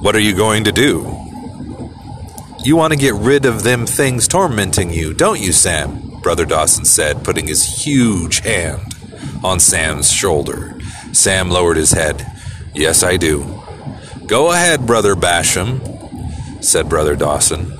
what 0.02 0.14
are 0.14 0.20
you 0.20 0.36
going 0.36 0.64
to 0.64 0.72
do? 0.72 0.98
You 2.62 2.76
want 2.76 2.92
to 2.92 2.98
get 2.98 3.14
rid 3.14 3.46
of 3.46 3.62
them 3.62 3.86
things 3.86 4.28
tormenting 4.28 4.90
you, 4.90 5.14
don't 5.14 5.40
you, 5.40 5.52
Sam? 5.52 6.20
Brother 6.20 6.44
Dawson 6.44 6.84
said, 6.84 7.24
putting 7.24 7.46
his 7.46 7.64
huge 7.64 8.40
hand 8.40 8.94
on 9.42 9.60
Sam's 9.60 10.12
shoulder. 10.12 10.78
Sam 11.12 11.48
lowered 11.48 11.78
his 11.78 11.92
head. 11.92 12.30
Yes, 12.74 13.02
I 13.02 13.16
do. 13.16 13.62
Go 14.26 14.52
ahead, 14.52 14.86
Brother 14.86 15.14
Basham, 15.14 16.62
said 16.62 16.90
Brother 16.90 17.16
Dawson. 17.16 17.72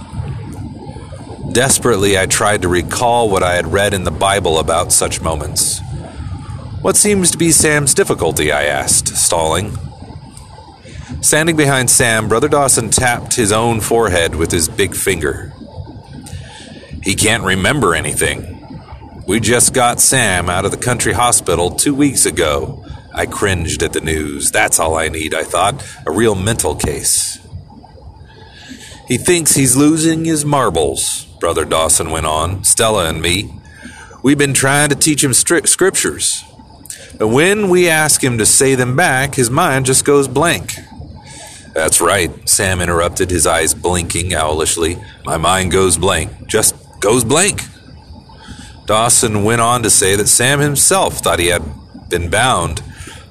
Desperately, 1.53 2.19
I 2.19 2.27
tried 2.27 2.63
to 2.63 2.69
recall 2.69 3.31
what 3.31 3.43
I 3.43 3.55
had 3.55 3.73
read 3.73 3.95
in 3.95 4.05
the 4.05 4.11
Bible 4.11 4.59
about 4.59 4.93
such 4.93 5.21
moments. 5.21 5.81
What 6.83 6.97
seems 6.97 7.31
to 7.31 7.39
be 7.39 7.51
Sam's 7.51 7.95
difficulty? 7.95 8.53
I 8.53 8.65
asked, 8.65 9.09
stalling. 9.09 9.77
Standing 11.21 11.57
behind 11.57 11.91
Sam, 11.91 12.29
Brother 12.29 12.49
Dawson 12.49 12.91
tapped 12.91 13.35
his 13.35 13.51
own 13.51 13.81
forehead 13.81 14.35
with 14.37 14.53
his 14.53 14.69
big 14.69 14.95
finger. 14.95 15.53
He 17.03 17.15
can't 17.15 17.43
remember 17.43 17.95
anything. 17.95 18.55
We 19.27 19.41
just 19.41 19.75
got 19.75 20.01
Sam 20.01 20.49
out 20.49 20.65
of 20.65 20.71
the 20.71 20.77
country 20.77 21.13
hospital 21.13 21.71
two 21.71 21.95
weeks 21.95 22.25
ago. 22.27 22.85
I 23.15 23.27
cringed 23.27 23.83
at 23.83 23.93
the 23.93 24.01
news. 24.01 24.51
That's 24.51 24.79
all 24.79 24.97
I 24.97 25.09
need, 25.09 25.35
I 25.35 25.45
thought. 25.45 25.85
A 26.07 26.11
real 26.11 26.35
mental 26.35 26.75
case. 26.77 27.39
He 29.09 29.19
thinks 29.19 29.55
he's 29.55 29.77
losing 29.77 30.25
his 30.25 30.45
marbles, 30.45 31.28
Brother 31.41 31.65
Dawson 31.65 32.11
went 32.11 32.27
on. 32.27 32.65
Stella 32.65 33.09
and 33.09 33.23
me. 33.23 33.53
We've 34.23 34.39
been 34.39 34.55
trying 34.55 34.89
to 34.89 34.95
teach 34.95 35.23
him 35.23 35.31
stri- 35.31 35.67
scriptures. 35.67 36.45
But 37.19 37.29
when 37.29 37.69
we 37.69 37.89
ask 37.89 38.23
him 38.23 38.39
to 38.39 38.47
say 38.47 38.75
them 38.75 38.97
back, 38.97 39.35
his 39.35 39.51
mind 39.51 39.87
just 39.87 40.05
goes 40.05 40.29
blank. 40.29 40.75
That's 41.75 42.01
right, 42.01 42.49
Sam 42.49 42.81
interrupted, 42.81 43.31
his 43.31 43.47
eyes 43.47 43.75
blinking 43.75 44.35
owlishly. 44.35 45.03
My 45.25 45.37
mind 45.37 45.71
goes 45.71 45.97
blank. 45.97 46.47
Just 46.47 46.75
goes 47.01 47.25
blank. 47.25 47.63
Dawson 48.87 49.45
went 49.45 49.61
on 49.61 49.83
to 49.83 49.91
say 49.91 50.17
that 50.17 50.29
Sam 50.29 50.61
himself 50.61 51.19
thought 51.19 51.39
he 51.39 51.49
had 51.49 51.63
been 52.09 52.31
bound 52.31 52.83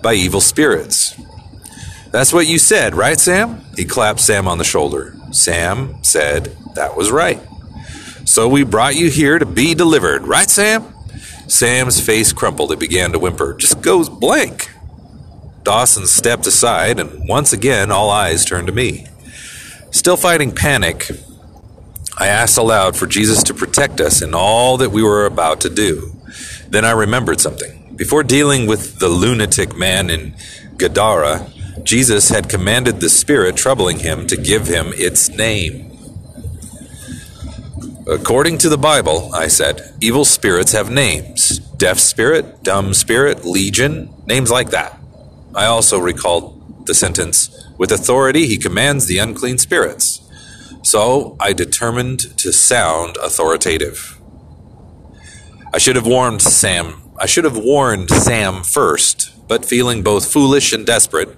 by 0.01 0.13
evil 0.13 0.39
spirits. 0.39 1.15
That's 2.11 2.31
what 2.31 2.47
you 2.47 2.59
said, 2.59 2.95
right, 2.95 3.19
Sam? 3.19 3.61
He 3.75 3.83
clapped 3.83 4.19
Sam 4.19 4.47
on 4.47 4.59
the 4.59 4.63
shoulder. 4.63 5.15
Sam 5.31 6.01
said 6.03 6.55
that 6.75 6.95
was 6.95 7.11
right. 7.11 7.41
So 8.27 8.49
we 8.49 8.65
brought 8.65 8.97
you 8.97 9.09
here 9.09 9.39
to 9.39 9.45
be 9.45 9.73
delivered, 9.73 10.27
right, 10.27 10.49
Sam? 10.49 10.93
Sam's 11.47 12.05
face 12.05 12.33
crumpled. 12.33 12.73
It 12.73 12.79
began 12.79 13.13
to 13.13 13.19
whimper. 13.19 13.53
Just 13.53 13.81
goes 13.81 14.09
blank. 14.09 14.69
Dawson 15.63 16.05
stepped 16.05 16.45
aside, 16.45 16.99
and 16.99 17.27
once 17.29 17.53
again 17.53 17.89
all 17.89 18.09
eyes 18.09 18.43
turned 18.43 18.67
to 18.67 18.73
me. 18.73 19.07
Still 19.91 20.17
fighting 20.17 20.53
panic, 20.53 21.09
I 22.17 22.27
asked 22.27 22.57
aloud 22.57 22.97
for 22.97 23.07
Jesus 23.07 23.43
to 23.43 23.53
protect 23.53 24.01
us 24.01 24.21
in 24.21 24.35
all 24.35 24.75
that 24.77 24.91
we 24.91 25.01
were 25.01 25.25
about 25.25 25.61
to 25.61 25.69
do. 25.69 26.11
Then 26.67 26.83
I 26.83 26.91
remembered 26.91 27.39
something. 27.39 27.95
Before 27.95 28.23
dealing 28.23 28.67
with 28.67 28.99
the 28.99 29.07
lunatic 29.07 29.77
man 29.77 30.09
in 30.09 30.35
Gadara, 30.75 31.49
Jesus 31.81 32.27
had 32.27 32.49
commanded 32.49 32.99
the 32.99 33.09
spirit 33.09 33.55
troubling 33.55 33.99
him 33.99 34.27
to 34.27 34.35
give 34.35 34.67
him 34.67 34.87
its 34.95 35.29
name. 35.29 35.86
According 38.09 38.59
to 38.59 38.69
the 38.69 38.77
Bible, 38.77 39.33
I 39.33 39.47
said, 39.47 39.93
evil 39.99 40.25
spirits 40.25 40.71
have 40.71 40.89
names 40.89 41.59
deaf 41.59 41.99
spirit, 41.99 42.63
dumb 42.63 42.93
spirit, 42.93 43.45
legion, 43.45 44.13
names 44.25 44.49
like 44.49 44.71
that. 44.71 44.97
I 45.53 45.65
also 45.65 45.99
recalled 45.99 46.87
the 46.87 46.95
sentence, 46.95 47.49
with 47.77 47.91
authority 47.91 48.47
he 48.47 48.57
commands 48.57 49.05
the 49.05 49.19
unclean 49.19 49.57
spirits. 49.57 50.21
So 50.81 51.35
I 51.39 51.53
determined 51.53 52.37
to 52.39 52.51
sound 52.51 53.17
authoritative. 53.17 54.19
I 55.73 55.77
should 55.77 55.95
have 55.95 56.07
warned 56.07 56.41
Sam 56.41 57.07
I 57.19 57.25
should 57.25 57.45
have 57.45 57.57
warned 57.57 58.11
Sam 58.11 58.61
first, 58.63 59.31
but 59.47 59.65
feeling 59.65 60.03
both 60.03 60.31
foolish 60.31 60.71
and 60.71 60.85
desperate, 60.85 61.35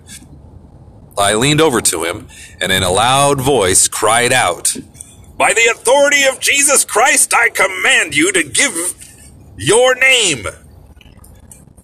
I 1.18 1.36
leaned 1.36 1.62
over 1.62 1.80
to 1.80 2.04
him 2.04 2.28
and 2.60 2.70
in 2.72 2.84
a 2.84 2.92
loud 2.92 3.40
voice 3.40 3.88
cried 3.88 4.34
out, 4.34 4.76
By 5.40 5.54
the 5.54 5.72
authority 5.72 6.26
of 6.26 6.42
Jesus 6.42 6.84
Christ, 6.84 7.34
I 7.34 7.48
command 7.48 8.14
you 8.14 8.34
to 8.34 8.44
give 8.44 8.74
your 9.56 9.96
name. 9.96 10.46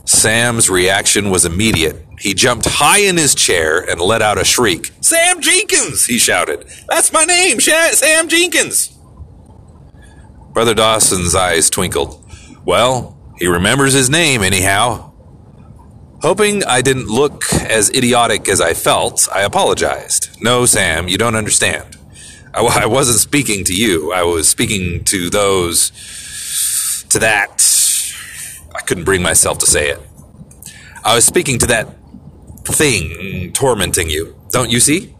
Sam's 0.03 0.69
reaction 0.69 1.29
was 1.29 1.45
immediate. 1.45 2.05
He 2.19 2.33
jumped 2.33 2.65
high 2.65 2.99
in 2.99 3.15
his 3.15 3.33
chair 3.33 3.79
and 3.79 4.01
let 4.01 4.21
out 4.21 4.37
a 4.37 4.43
shriek. 4.43 4.91
Sam 4.99 5.39
Jenkins, 5.39 6.05
he 6.05 6.17
shouted. 6.17 6.65
That's 6.89 7.13
my 7.13 7.23
name, 7.23 7.61
Sam 7.61 8.27
Jenkins. 8.27 8.97
Brother 10.51 10.73
Dawson's 10.73 11.33
eyes 11.33 11.69
twinkled. 11.69 12.29
Well, 12.65 13.17
he 13.37 13.47
remembers 13.47 13.93
his 13.93 14.09
name 14.09 14.43
anyhow. 14.43 15.13
Hoping 16.21 16.61
I 16.65 16.81
didn't 16.81 17.07
look 17.07 17.45
as 17.53 17.89
idiotic 17.89 18.49
as 18.49 18.59
I 18.59 18.73
felt, 18.73 19.29
I 19.33 19.43
apologized. 19.43 20.41
No, 20.41 20.65
Sam, 20.65 21.07
you 21.07 21.17
don't 21.17 21.35
understand. 21.35 21.94
I, 22.55 22.83
I 22.83 22.85
wasn't 22.85 23.19
speaking 23.19 23.65
to 23.65 23.73
you. 23.73 24.13
I 24.13 24.23
was 24.23 24.47
speaking 24.47 25.03
to 25.05 25.29
those. 25.29 25.91
to 27.09 27.19
that. 27.19 27.61
I 28.73 28.79
couldn't 28.81 29.03
bring 29.03 29.21
myself 29.21 29.57
to 29.59 29.65
say 29.65 29.89
it. 29.89 29.99
I 31.03 31.15
was 31.15 31.25
speaking 31.25 31.59
to 31.59 31.67
that 31.67 31.95
thing 32.63 33.51
tormenting 33.53 34.09
you. 34.09 34.35
Don't 34.49 34.71
you 34.71 34.79
see? 34.79 35.15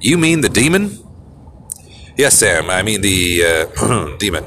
You 0.00 0.18
mean 0.18 0.40
the 0.40 0.48
demon? 0.48 0.98
Yes, 2.16 2.38
Sam, 2.38 2.68
I 2.70 2.82
mean 2.82 3.00
the 3.00 3.44
uh, 3.44 4.16
demon. 4.18 4.44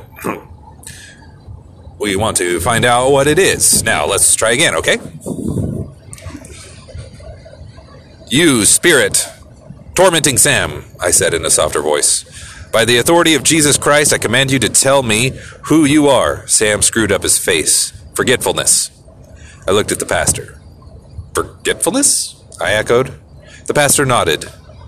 we 2.00 2.16
want 2.16 2.38
to 2.38 2.60
find 2.60 2.86
out 2.86 3.12
what 3.12 3.28
it 3.28 3.40
is. 3.40 3.84
Now, 3.84 4.06
let's 4.06 4.36
try 4.36 4.52
again, 4.52 4.76
okay? 4.76 4.98
You, 8.30 8.66
spirit, 8.66 9.28
tormenting 9.96 10.38
Sam, 10.38 10.84
I 11.02 11.12
said 11.12 11.34
in 11.34 11.46
a 11.46 11.50
softer 11.50 11.82
voice. 11.82 12.24
By 12.72 12.86
the 12.86 12.98
authority 12.98 13.36
of 13.36 13.44
Jesus 13.44 13.78
Christ, 13.78 14.14
I 14.14 14.18
command 14.18 14.52
you 14.52 14.60
to 14.60 14.70
tell 14.70 15.02
me 15.02 15.32
who 15.64 15.86
you 15.86 16.08
are. 16.08 16.46
Sam 16.48 16.82
screwed 16.82 17.12
up 17.12 17.24
his 17.24 17.40
face. 17.40 17.92
Forgetfulness. 18.14 18.92
I 19.68 19.72
looked 19.72 19.94
at 19.94 20.00
the 20.00 20.06
pastor. 20.06 20.60
Forgetfulness? 21.34 22.44
I 22.60 22.74
echoed. 22.74 23.14
The 23.68 23.74
pastor 23.74 24.06
nodded, 24.06 24.46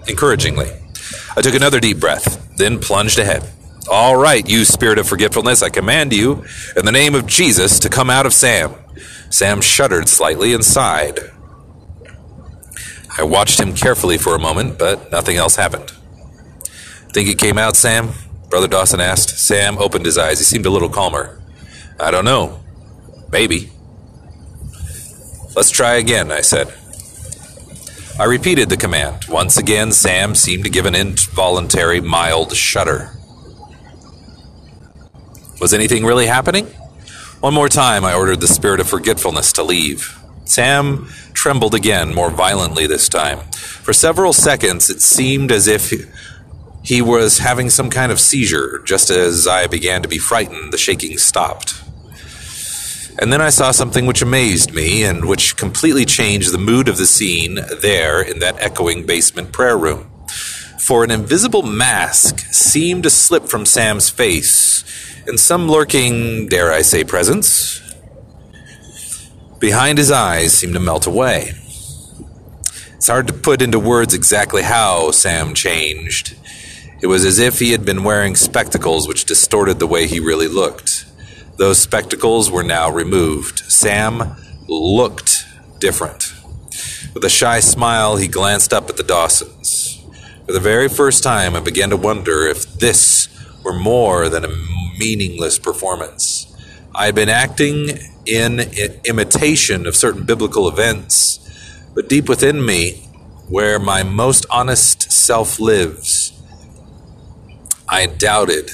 encouragingly. 0.08 0.70
I 1.36 1.42
took 1.42 1.56
another 1.56 1.80
deep 1.80 2.00
breath, 2.00 2.56
then 2.58 2.80
plunged 2.80 3.20
ahead. 3.20 3.50
All 3.90 4.18
right, 4.18 4.48
you 4.48 4.66
spirit 4.66 5.00
of 5.00 5.08
forgetfulness, 5.08 5.64
I 5.64 5.70
command 5.70 6.12
you, 6.12 6.44
in 6.76 6.86
the 6.86 6.92
name 6.92 7.16
of 7.16 7.26
Jesus, 7.26 7.80
to 7.80 7.90
come 7.90 8.10
out 8.10 8.26
of 8.26 8.34
Sam. 8.34 8.76
Sam 9.30 9.62
shuddered 9.62 10.10
slightly 10.10 10.54
and 10.54 10.64
sighed. 10.64 11.20
I 13.18 13.24
watched 13.24 13.60
him 13.60 13.74
carefully 13.74 14.18
for 14.18 14.36
a 14.36 14.40
moment, 14.40 14.78
but 14.78 15.12
nothing 15.12 15.38
else 15.38 15.56
happened. 15.56 15.92
Think 17.14 17.28
he 17.28 17.36
came 17.36 17.58
out, 17.58 17.76
Sam? 17.76 18.12
Brother 18.50 18.68
Dawson 18.68 19.00
asked. 19.00 19.40
Sam 19.40 19.78
opened 19.78 20.06
his 20.06 20.18
eyes. 20.18 20.40
He 20.40 20.46
seemed 20.46 20.66
a 20.66 20.70
little 20.70 20.90
calmer. 20.90 21.42
I 22.00 22.12
don't 22.12 22.26
know. 22.26 22.60
Maybe. 23.32 23.72
Let's 25.56 25.72
try 25.72 25.96
again, 25.96 26.32
I 26.32 26.42
said. 26.42 26.74
I 28.20 28.26
repeated 28.26 28.70
the 28.70 28.78
command. 28.78 29.26
Once 29.28 29.58
again, 29.58 29.92
Sam 29.92 30.36
seemed 30.36 30.64
to 30.66 30.70
give 30.70 30.86
an 30.86 30.96
involuntary, 30.96 32.02
mild 32.02 32.56
shudder. 32.56 33.12
Was 35.60 35.74
anything 35.74 36.06
really 36.06 36.28
happening? 36.28 36.66
One 37.40 37.54
more 37.54 37.70
time, 37.70 38.06
I 38.06 38.14
ordered 38.14 38.42
the 38.42 38.48
spirit 38.48 38.80
of 38.80 38.88
forgetfulness 38.88 39.54
to 39.54 39.64
leave. 39.64 40.18
Sam 40.50 41.08
trembled 41.34 41.75
again, 41.75 42.13
more 42.13 42.32
violently 42.32 42.88
this 42.88 43.10
time. 43.10 43.39
For 43.51 43.94
several 43.94 44.34
seconds, 44.34 44.89
it 44.89 45.01
seemed 45.01 45.51
as 45.51 45.68
if 45.68 45.94
he 46.84 47.01
was 47.01 47.39
having 47.39 47.70
some 47.70 47.89
kind 47.89 48.12
of 48.12 48.20
seizure. 48.20 48.82
Just 48.86 49.10
as 49.10 49.48
I 49.48 49.68
began 49.68 50.01
to 50.01 50.08
be 50.08 50.18
frightened, 50.18 50.72
the 50.72 50.77
shaking 50.77 51.18
stopped. 51.18 51.84
And 53.20 53.34
then 53.34 53.42
I 53.42 53.50
saw 53.50 53.72
something 53.72 54.06
which 54.06 54.22
amazed 54.22 54.74
me 54.74 55.04
and 55.04 55.25
which 55.25 55.58
completely 55.58 56.06
changed 56.06 56.51
the 56.54 56.58
mood 56.58 56.88
of 56.88 56.98
the 56.98 57.08
scene 57.08 57.60
there 57.81 58.22
in 58.22 58.40
that 58.40 58.62
echoing 58.62 59.05
basement 59.05 59.51
prayer 59.51 59.77
room. 59.77 60.10
For 60.79 61.03
an 61.03 61.12
invisible 61.12 61.64
mask 61.64 62.40
seemed 62.51 63.03
to 63.03 63.10
slip 63.10 63.48
from 63.48 63.66
Sam's 63.66 64.10
face, 64.10 64.86
and 65.27 65.40
some 65.40 65.68
lurking, 65.68 66.48
dare 66.48 66.72
I 66.72 66.83
say, 66.83 67.03
presence 67.03 67.81
behind 69.59 69.98
his 69.98 70.11
eyes 70.11 70.53
seemed 70.53 70.74
to 70.74 70.79
melt 70.79 71.07
away. 71.07 71.53
It's 72.96 73.07
hard 73.07 73.27
to 73.27 73.33
put 73.33 73.61
into 73.61 73.79
words 73.79 74.13
exactly 74.13 74.63
how 74.63 75.11
Sam 75.11 75.53
changed. 75.53 76.35
It 77.01 77.07
was 77.07 77.25
as 77.25 77.37
if 77.37 77.59
he 77.59 77.72
had 77.72 77.85
been 77.85 78.03
wearing 78.03 78.35
spectacles 78.35 79.07
which 79.07 79.25
distorted 79.25 79.79
the 79.79 79.87
way 79.87 80.07
he 80.07 80.20
really 80.20 80.48
looked. 80.48 81.05
Those 81.57 81.77
spectacles 81.77 82.50
were 82.50 82.63
now 82.63 82.89
removed. 82.89 83.59
Sam 83.59 84.35
looked 84.67 85.46
different. 85.79 86.33
With 87.13 87.24
a 87.24 87.29
shy 87.29 87.59
smile, 87.59 88.17
he 88.17 88.27
glanced 88.27 88.74
up 88.74 88.89
at 88.89 88.98
the 88.98 89.03
Dawsons. 89.03 90.03
For 90.46 90.53
the 90.53 90.59
very 90.59 90.87
first 90.87 91.24
time, 91.24 91.55
I 91.55 91.59
began 91.59 91.89
to 91.91 91.98
wonder 91.98 92.48
if 92.48 92.65
this 92.79 93.27
were 93.63 93.74
more 93.74 94.29
than 94.29 94.46
a 94.46 94.55
meaningless 94.98 95.59
performance. 95.59 96.47
I 96.98 97.05
had 97.05 97.16
been 97.16 97.29
acting 97.29 97.90
in 98.25 98.60
imitation 99.05 99.86
of 99.86 99.96
certain 99.96 100.25
biblical 100.25 100.68
events, 100.68 101.38
but 101.94 102.10
deep 102.10 102.27
within 102.27 102.66
me, 102.66 103.07
where 103.48 103.77
my 103.77 104.01
most 104.01 104.48
honest 104.50 105.12
self 105.12 105.60
lives, 105.60 106.33
I 107.88 108.07
doubted 108.07 108.72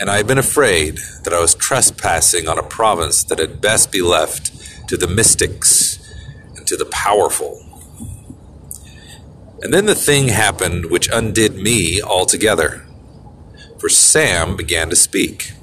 and 0.00 0.10
I 0.10 0.16
had 0.16 0.26
been 0.26 0.38
afraid 0.38 0.98
that 1.24 1.34
I 1.34 1.40
was 1.40 1.54
trespassing 1.54 2.48
on 2.48 2.58
a 2.58 2.62
province 2.62 3.22
that 3.24 3.38
had 3.38 3.60
best 3.60 3.92
be 3.92 4.00
left 4.00 4.88
to 4.88 4.96
the 4.96 5.06
mystics 5.06 5.98
and 6.56 6.66
to 6.66 6.76
the 6.78 6.86
powerful. 6.86 7.60
And 9.60 9.72
then 9.72 9.84
the 9.84 9.94
thing 9.94 10.28
happened 10.28 10.90
which 10.90 11.08
undid 11.12 11.56
me 11.56 12.00
altogether. 12.02 12.86
For 13.78 13.90
Sam 13.90 14.56
began 14.56 14.88
to 14.88 14.96
speak. 14.96 15.53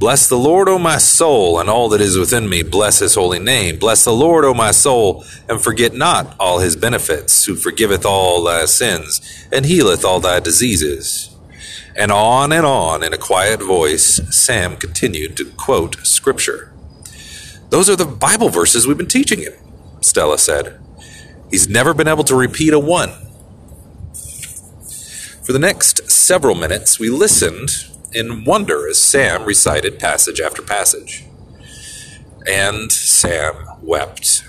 Bless 0.00 0.28
the 0.28 0.36
Lord, 0.36 0.68
O 0.68 0.78
my 0.78 0.98
soul, 0.98 1.60
and 1.60 1.70
all 1.70 1.88
that 1.90 2.00
is 2.00 2.18
within 2.18 2.48
me, 2.48 2.62
bless 2.64 2.98
his 2.98 3.14
holy 3.14 3.38
name. 3.38 3.78
Bless 3.78 4.04
the 4.04 4.12
Lord, 4.12 4.44
O 4.44 4.52
my 4.54 4.72
soul, 4.72 5.24
and 5.48 5.62
forget 5.62 5.94
not 5.94 6.34
all 6.40 6.58
his 6.58 6.74
benefits, 6.74 7.44
who 7.44 7.54
forgiveth 7.54 8.04
all 8.04 8.42
thy 8.42 8.64
sins, 8.64 9.20
and 9.52 9.64
healeth 9.64 10.04
all 10.04 10.18
thy 10.18 10.40
diseases 10.40 11.30
and 11.96 12.10
on 12.10 12.52
and 12.52 12.64
on 12.64 13.02
in 13.02 13.12
a 13.12 13.18
quiet 13.18 13.60
voice, 13.60 14.20
Sam 14.34 14.76
continued 14.76 15.36
to 15.36 15.44
quote 15.44 15.96
scripture. 16.06 16.72
Those 17.68 17.90
are 17.90 17.96
the 17.96 18.06
Bible 18.06 18.48
verses 18.48 18.86
we've 18.86 18.96
been 18.96 19.06
teaching 19.06 19.40
him, 19.40 19.52
Stella 20.00 20.38
said. 20.38 20.80
He's 21.50 21.68
never 21.68 21.92
been 21.92 22.08
able 22.08 22.24
to 22.24 22.34
repeat 22.34 22.72
a 22.72 22.78
one. 22.78 23.10
For 25.42 25.52
the 25.52 25.58
next 25.58 26.10
several 26.10 26.54
minutes, 26.54 26.98
we 26.98 27.10
listened 27.10 27.86
in 28.12 28.44
wonder 28.44 28.88
as 28.88 29.00
Sam 29.00 29.44
recited 29.44 29.98
passage 29.98 30.40
after 30.40 30.62
passage. 30.62 31.24
And 32.46 32.90
Sam 32.90 33.54
wept. 33.82 34.44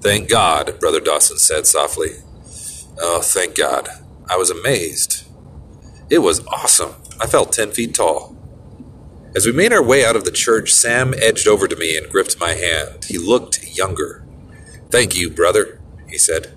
Thank 0.00 0.28
God, 0.28 0.78
Brother 0.80 1.00
Dawson 1.00 1.38
said 1.38 1.66
softly. 1.66 2.10
Oh, 3.00 3.20
thank 3.22 3.54
God. 3.54 3.88
I 4.28 4.36
was 4.36 4.50
amazed. 4.50 5.24
It 6.10 6.18
was 6.18 6.46
awesome. 6.46 6.94
I 7.20 7.26
felt 7.26 7.52
10 7.52 7.70
feet 7.70 7.94
tall. 7.94 8.36
As 9.34 9.46
we 9.46 9.52
made 9.52 9.72
our 9.72 9.82
way 9.82 10.04
out 10.04 10.14
of 10.14 10.24
the 10.24 10.30
church, 10.30 10.72
Sam 10.72 11.14
edged 11.14 11.48
over 11.48 11.66
to 11.66 11.76
me 11.76 11.96
and 11.96 12.10
gripped 12.10 12.38
my 12.38 12.52
hand. 12.52 13.04
He 13.06 13.18
looked 13.18 13.64
younger. 13.64 14.24
Thank 14.90 15.16
you, 15.16 15.30
brother, 15.30 15.80
he 16.08 16.18
said. 16.18 16.56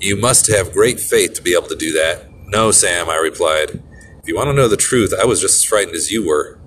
You 0.00 0.16
must 0.16 0.46
have 0.46 0.72
great 0.72 1.00
faith 1.00 1.34
to 1.34 1.42
be 1.42 1.52
able 1.54 1.68
to 1.68 1.76
do 1.76 1.92
that. 1.92 2.30
No, 2.46 2.70
Sam, 2.70 3.10
I 3.10 3.16
replied. 3.16 3.82
You 4.28 4.36
want 4.36 4.48
to 4.48 4.52
know 4.52 4.68
the 4.68 4.76
truth, 4.76 5.14
I 5.18 5.24
was 5.24 5.40
just 5.40 5.56
as 5.56 5.64
frightened 5.64 5.96
as 5.96 6.12
you 6.12 6.22
were. 6.22 6.60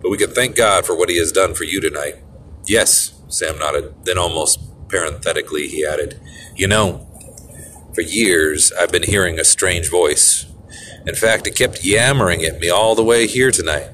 But 0.00 0.08
we 0.08 0.16
can 0.16 0.30
thank 0.30 0.56
God 0.56 0.86
for 0.86 0.96
what 0.96 1.10
He 1.10 1.18
has 1.18 1.30
done 1.30 1.52
for 1.52 1.64
you 1.64 1.78
tonight. 1.78 2.14
Yes, 2.66 3.20
Sam 3.28 3.58
nodded. 3.58 3.94
Then, 4.04 4.16
almost 4.16 4.60
parenthetically, 4.88 5.68
he 5.68 5.84
added, 5.84 6.18
You 6.54 6.68
know, 6.68 7.06
for 7.94 8.00
years, 8.00 8.72
I've 8.72 8.90
been 8.90 9.02
hearing 9.02 9.38
a 9.38 9.44
strange 9.44 9.90
voice. 9.90 10.46
In 11.06 11.14
fact, 11.14 11.46
it 11.46 11.54
kept 11.54 11.84
yammering 11.84 12.42
at 12.44 12.60
me 12.60 12.70
all 12.70 12.94
the 12.94 13.04
way 13.04 13.26
here 13.26 13.50
tonight. 13.50 13.90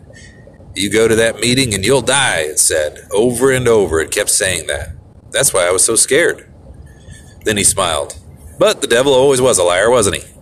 You 0.77 0.89
go 0.89 1.09
to 1.09 1.17
that 1.17 1.41
meeting 1.41 1.75
and 1.75 1.85
you'll 1.85 2.03
die, 2.03 2.43
it 2.43 2.61
said. 2.61 3.09
Over 3.11 3.51
and 3.51 3.67
over, 3.67 4.01
it 4.01 4.13
kept 4.13 4.31
saying 4.31 4.69
that. 4.69 4.91
That's 5.33 5.53
why 5.53 5.67
I 5.67 5.73
was 5.73 5.85
so 5.85 5.97
scared. 5.97 6.49
Then 7.45 7.57
he 7.57 7.65
smiled. 7.65 8.17
But 8.61 8.81
the 8.81 8.87
devil 8.87 9.13
always 9.13 9.41
was 9.41 9.59
a 9.59 9.65
liar, 9.65 9.91
wasn't 9.91 10.23
he? 10.23 10.33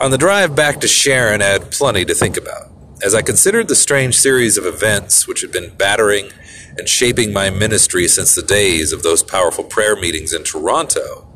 On 0.00 0.10
the 0.10 0.16
drive 0.16 0.56
back 0.56 0.80
to 0.80 0.88
Sharon, 0.88 1.42
I 1.42 1.48
had 1.48 1.70
plenty 1.70 2.06
to 2.06 2.14
think 2.14 2.38
about. 2.38 2.70
As 3.02 3.14
I 3.14 3.20
considered 3.20 3.68
the 3.68 3.74
strange 3.74 4.16
series 4.16 4.56
of 4.56 4.64
events 4.64 5.28
which 5.28 5.42
had 5.42 5.52
been 5.52 5.74
battering 5.76 6.30
and 6.78 6.88
shaping 6.88 7.34
my 7.34 7.50
ministry 7.50 8.08
since 8.08 8.34
the 8.34 8.40
days 8.40 8.94
of 8.94 9.02
those 9.02 9.22
powerful 9.22 9.62
prayer 9.62 9.96
meetings 9.96 10.32
in 10.32 10.42
Toronto, 10.42 11.28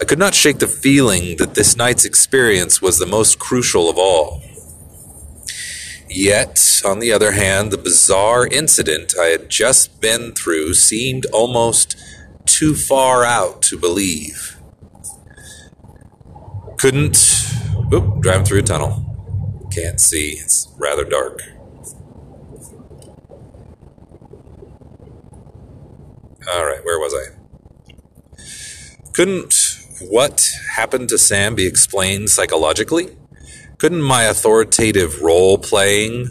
I 0.00 0.06
could 0.06 0.18
not 0.18 0.34
shake 0.34 0.58
the 0.58 0.68
feeling 0.68 1.36
that 1.36 1.52
this 1.54 1.76
night's 1.76 2.06
experience 2.06 2.80
was 2.80 2.98
the 2.98 3.04
most 3.04 3.38
crucial 3.38 3.90
of 3.90 3.98
all. 3.98 4.40
Yet, 6.08 6.80
on 6.86 6.98
the 6.98 7.12
other 7.12 7.32
hand, 7.32 7.70
the 7.70 7.76
bizarre 7.76 8.46
incident 8.46 9.12
I 9.20 9.26
had 9.26 9.50
just 9.50 10.00
been 10.00 10.32
through 10.32 10.72
seemed 10.74 11.26
almost 11.26 11.96
too 12.46 12.74
far 12.74 13.22
out 13.22 13.60
to 13.64 13.76
believe. 13.76 14.56
Couldn't. 16.78 17.52
Oop, 17.92 18.20
driving 18.20 18.44
through 18.44 18.60
a 18.60 18.62
tunnel. 18.62 19.68
Can't 19.70 20.00
see. 20.00 20.38
It's 20.38 20.68
rather 20.78 21.04
dark. 21.04 21.40
All 26.52 26.64
right, 26.64 26.84
where 26.84 26.98
was 26.98 27.14
I? 27.14 27.42
Couldn't 29.12 29.54
what 30.00 30.48
happened 30.74 31.08
to 31.10 31.18
Sam 31.18 31.54
be 31.54 31.66
explained 31.66 32.30
psychologically? 32.30 33.16
Couldn't 33.78 34.02
my 34.02 34.24
authoritative 34.24 35.22
role 35.22 35.58
playing 35.58 36.30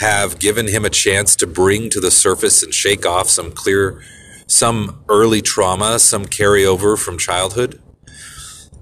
have 0.00 0.38
given 0.38 0.68
him 0.68 0.84
a 0.84 0.90
chance 0.90 1.36
to 1.36 1.46
bring 1.46 1.88
to 1.90 2.00
the 2.00 2.10
surface 2.10 2.62
and 2.62 2.74
shake 2.74 3.06
off 3.06 3.28
some 3.28 3.52
clear, 3.52 4.02
some 4.46 5.04
early 5.08 5.40
trauma, 5.40 5.98
some 5.98 6.24
carryover 6.24 6.98
from 6.98 7.18
childhood? 7.18 7.80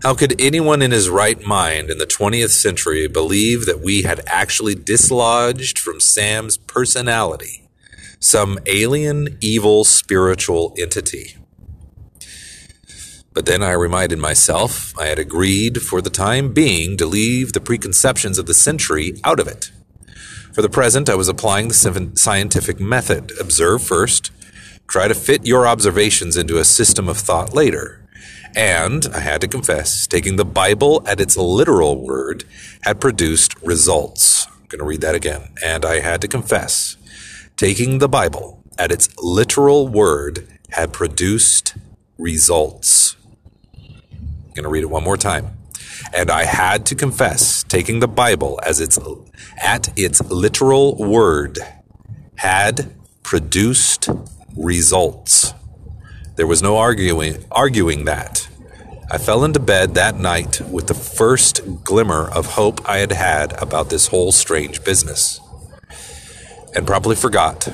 How 0.02 0.14
could 0.14 0.40
anyone 0.40 0.82
in 0.82 0.90
his 0.90 1.08
right 1.08 1.40
mind 1.46 1.88
in 1.88 1.98
the 1.98 2.06
20th 2.06 2.50
century 2.50 3.06
believe 3.06 3.66
that 3.66 3.78
we 3.78 4.02
had 4.02 4.20
actually 4.26 4.74
dislodged 4.74 5.78
from 5.78 6.00
Sam's 6.00 6.58
personality 6.58 7.68
some 8.18 8.58
alien, 8.66 9.38
evil, 9.40 9.84
spiritual 9.84 10.74
entity? 10.76 11.36
But 13.32 13.46
then 13.46 13.62
I 13.62 13.70
reminded 13.70 14.18
myself 14.18 14.92
I 14.98 15.06
had 15.06 15.20
agreed 15.20 15.82
for 15.82 16.02
the 16.02 16.10
time 16.10 16.52
being 16.52 16.96
to 16.96 17.06
leave 17.06 17.52
the 17.52 17.60
preconceptions 17.60 18.38
of 18.38 18.46
the 18.46 18.54
century 18.54 19.14
out 19.22 19.38
of 19.38 19.46
it. 19.46 19.70
For 20.52 20.62
the 20.62 20.68
present, 20.68 21.08
I 21.08 21.14
was 21.14 21.28
applying 21.28 21.68
the 21.68 22.10
scientific 22.16 22.80
method. 22.80 23.30
Observe 23.38 23.84
first, 23.84 24.32
try 24.88 25.06
to 25.06 25.14
fit 25.14 25.46
your 25.46 25.64
observations 25.64 26.36
into 26.36 26.58
a 26.58 26.64
system 26.64 27.08
of 27.08 27.18
thought 27.18 27.54
later. 27.54 28.01
And, 28.54 29.06
I 29.14 29.20
had 29.20 29.40
to 29.40 29.48
confess, 29.48 30.06
taking 30.06 30.36
the 30.36 30.44
Bible 30.44 31.02
at 31.06 31.20
its 31.20 31.36
literal 31.36 32.00
word 32.00 32.44
had 32.82 33.00
produced 33.00 33.60
results. 33.62 34.46
I'm 34.46 34.66
going 34.68 34.80
to 34.80 34.84
read 34.84 35.00
that 35.00 35.14
again. 35.14 35.54
And 35.64 35.84
I 35.84 36.00
had 36.00 36.20
to 36.22 36.28
confess, 36.28 36.96
taking 37.56 37.98
the 37.98 38.08
Bible 38.08 38.62
at 38.78 38.92
its 38.92 39.08
literal 39.18 39.88
word 39.88 40.48
had 40.70 40.92
produced 40.92 41.74
results. 42.18 43.16
I'm 43.74 44.54
going 44.54 44.64
to 44.64 44.68
read 44.68 44.82
it 44.82 44.90
one 44.90 45.04
more 45.04 45.16
time. 45.16 45.56
And 46.14 46.30
I 46.30 46.44
had 46.44 46.84
to 46.86 46.94
confess, 46.94 47.62
taking 47.62 48.00
the 48.00 48.08
Bible 48.08 48.60
as 48.64 48.80
its 48.80 48.98
at 49.62 49.96
its 49.98 50.22
literal 50.30 50.96
word, 50.96 51.58
had 52.36 52.94
produced 53.22 54.08
results. 54.56 55.54
There 56.34 56.46
was 56.46 56.62
no 56.62 56.78
arguing 56.78 57.44
arguing 57.50 58.06
that. 58.06 58.48
I 59.10 59.18
fell 59.18 59.44
into 59.44 59.60
bed 59.60 59.94
that 59.94 60.18
night 60.18 60.62
with 60.62 60.86
the 60.86 60.94
first 60.94 61.84
glimmer 61.84 62.30
of 62.30 62.54
hope 62.54 62.88
I 62.88 62.98
had 62.98 63.12
had 63.12 63.52
about 63.60 63.90
this 63.90 64.06
whole 64.06 64.32
strange 64.32 64.82
business, 64.82 65.40
and 66.74 66.86
promptly 66.86 67.16
forgot 67.16 67.68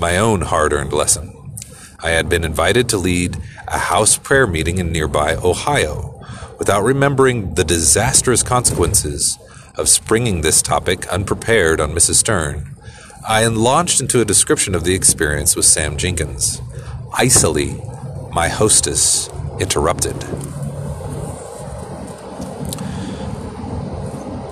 my 0.00 0.16
own 0.16 0.40
hard-earned 0.40 0.92
lesson. 0.92 1.32
I 2.00 2.10
had 2.10 2.28
been 2.28 2.42
invited 2.42 2.88
to 2.88 2.98
lead 2.98 3.36
a 3.68 3.78
house 3.78 4.18
prayer 4.18 4.48
meeting 4.48 4.78
in 4.78 4.90
nearby 4.90 5.36
Ohio 5.36 6.26
without 6.58 6.82
remembering 6.82 7.54
the 7.54 7.62
disastrous 7.62 8.42
consequences 8.42 9.38
of 9.76 9.88
springing 9.88 10.40
this 10.40 10.60
topic 10.60 11.06
unprepared 11.06 11.80
on 11.80 11.92
Mrs. 11.92 12.14
Stern. 12.14 12.74
I 13.26 13.46
launched 13.46 14.00
into 14.00 14.20
a 14.20 14.24
description 14.24 14.74
of 14.74 14.82
the 14.82 14.94
experience 14.94 15.54
with 15.54 15.66
Sam 15.66 15.96
Jenkins. 15.96 16.60
Icily, 17.12 17.82
my 18.32 18.48
hostess 18.48 19.28
interrupted. 19.58 20.16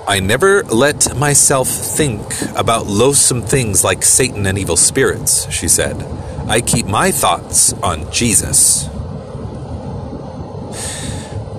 I 0.08 0.20
never 0.20 0.64
let 0.64 1.16
myself 1.16 1.68
think 1.68 2.20
about 2.56 2.86
loathsome 2.86 3.42
things 3.42 3.84
like 3.84 4.02
Satan 4.02 4.46
and 4.46 4.58
evil 4.58 4.76
spirits, 4.76 5.50
she 5.52 5.68
said. 5.68 6.02
I 6.48 6.60
keep 6.60 6.86
my 6.86 7.12
thoughts 7.12 7.74
on 7.74 8.10
Jesus. 8.10 8.88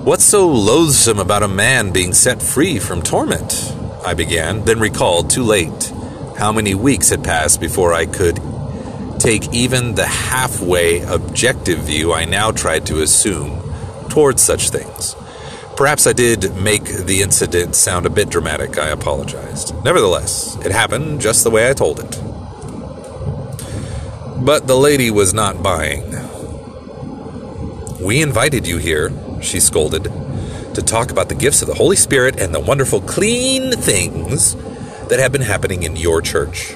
What's 0.03 0.25
so 0.25 0.49
loathsome 0.49 1.19
about 1.19 1.43
a 1.43 1.47
man 1.47 1.91
being 1.91 2.13
set 2.13 2.41
free 2.41 2.77
from 2.77 3.03
torment? 3.03 3.73
I 4.05 4.15
began, 4.15 4.65
then 4.65 4.79
recalled 4.79 5.29
too 5.29 5.43
late 5.43 5.93
how 6.37 6.51
many 6.51 6.73
weeks 6.73 7.09
had 7.09 7.23
passed 7.23 7.61
before 7.61 7.93
I 7.93 8.05
could 8.05 8.39
take 9.29 9.53
even 9.53 9.93
the 9.93 10.07
halfway 10.07 11.01
objective 11.01 11.77
view 11.77 12.11
I 12.11 12.25
now 12.25 12.49
tried 12.49 12.87
to 12.87 13.03
assume 13.03 13.61
towards 14.09 14.41
such 14.41 14.71
things. 14.71 15.15
Perhaps 15.77 16.07
I 16.07 16.13
did 16.13 16.55
make 16.55 16.85
the 16.85 17.21
incident 17.21 17.75
sound 17.75 18.07
a 18.07 18.09
bit 18.09 18.29
dramatic, 18.29 18.79
I 18.79 18.87
apologized. 18.87 19.75
Nevertheless, 19.85 20.57
it 20.65 20.71
happened 20.71 21.21
just 21.21 21.43
the 21.43 21.51
way 21.51 21.69
I 21.69 21.73
told 21.73 21.99
it. 21.99 22.19
But 24.43 24.65
the 24.65 24.75
lady 24.75 25.11
was 25.11 25.31
not 25.31 25.61
buying. 25.61 26.09
We 28.03 28.23
invited 28.23 28.65
you 28.65 28.79
here, 28.79 29.11
she 29.43 29.59
scolded, 29.59 30.05
to 30.73 30.81
talk 30.81 31.11
about 31.11 31.29
the 31.29 31.35
gifts 31.35 31.61
of 31.61 31.67
the 31.67 31.75
Holy 31.75 31.97
Spirit 31.97 32.39
and 32.39 32.51
the 32.51 32.59
wonderful 32.59 33.01
clean 33.01 33.73
things 33.73 34.55
that 35.09 35.19
have 35.19 35.31
been 35.31 35.43
happening 35.43 35.83
in 35.83 35.95
your 35.95 36.19
church. 36.19 36.73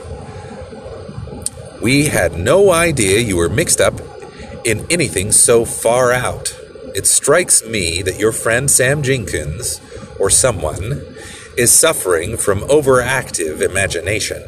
We 1.84 2.06
had 2.06 2.39
no 2.39 2.72
idea 2.72 3.19
you 3.19 3.36
were 3.36 3.50
mixed 3.50 3.82
up 3.82 4.00
in 4.63 4.88
anything 4.89 5.34
so 5.34 5.65
far 5.65 6.13
out. 6.13 6.58
It 6.96 7.06
strikes 7.06 7.62
me 7.62 8.02
that 8.04 8.17
your 8.17 8.32
friend 8.32 8.72
Sam 8.72 9.04
Jenkins, 9.04 9.82
or 10.17 10.30
someone, 10.30 11.02
is 11.58 11.74
suffering 11.74 12.38
from 12.38 12.62
overactive 12.62 13.60
imagination. 13.60 14.41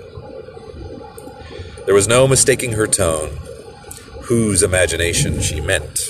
There 1.86 1.94
was 1.94 2.08
no 2.08 2.26
mistaking 2.26 2.72
her 2.72 2.88
tone, 2.88 3.38
whose 4.22 4.64
imagination 4.64 5.42
she 5.42 5.60
meant. 5.60 6.06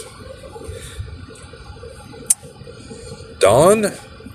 Don? 3.39 3.85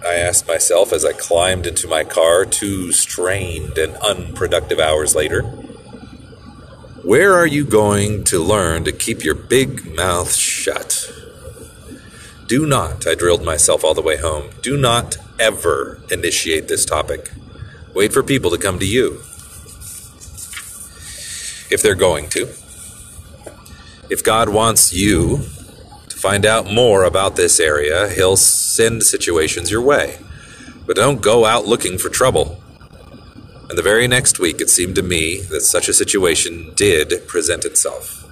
I 0.05 0.15
asked 0.15 0.49
myself 0.49 0.93
as 0.93 1.05
I 1.05 1.13
climbed 1.13 1.69
into 1.69 1.87
my 1.87 2.03
car 2.03 2.45
two 2.45 2.91
strained 2.91 3.79
and 3.79 3.95
unproductive 3.99 4.81
hours 4.81 5.15
later. 5.15 5.70
Where 7.03 7.35
are 7.35 7.47
you 7.47 7.65
going 7.65 8.25
to 8.25 8.39
learn 8.39 8.85
to 8.85 8.93
keep 8.93 9.25
your 9.25 9.35
big 9.35 9.95
mouth 9.95 10.35
shut? 10.35 11.11
Do 12.47 12.67
not, 12.67 13.07
I 13.07 13.15
drilled 13.15 13.43
myself 13.43 13.85
all 13.85 13.95
the 13.95 14.03
way 14.03 14.19
home, 14.19 14.51
do 14.61 14.77
not 14.77 15.17
ever 15.39 16.03
initiate 16.11 16.69
this 16.69 16.85
topic. 16.85 17.31
Wait 17.95 18.13
for 18.13 18.23
people 18.23 18.51
to 18.51 18.59
come 18.59 18.79
to 18.79 18.87
you 18.87 19.23
if 21.71 21.81
they're 21.83 21.95
going 21.95 22.29
to. 22.31 22.43
If 24.11 24.23
God 24.23 24.51
wants 24.51 24.93
you 24.93 25.39
to 26.09 26.17
find 26.17 26.45
out 26.45 26.67
more 26.67 27.05
about 27.05 27.35
this 27.35 27.59
area, 27.59 28.11
He'll 28.11 28.37
send 28.37 29.05
situations 29.05 29.71
your 29.71 29.81
way. 29.81 30.19
But 30.85 30.97
don't 30.97 31.23
go 31.23 31.47
out 31.47 31.65
looking 31.65 31.97
for 31.97 32.11
trouble. 32.11 32.60
And 33.71 33.79
the 33.79 33.83
very 33.83 34.09
next 34.09 34.41
week, 34.41 34.61
it 34.61 34.69
seemed 34.69 34.97
to 34.97 35.03
me 35.03 35.43
that 35.43 35.61
such 35.61 35.89
a 35.89 35.93
situation 35.93 36.73
did 36.75 37.29
present 37.29 37.65
itself. 37.65 38.27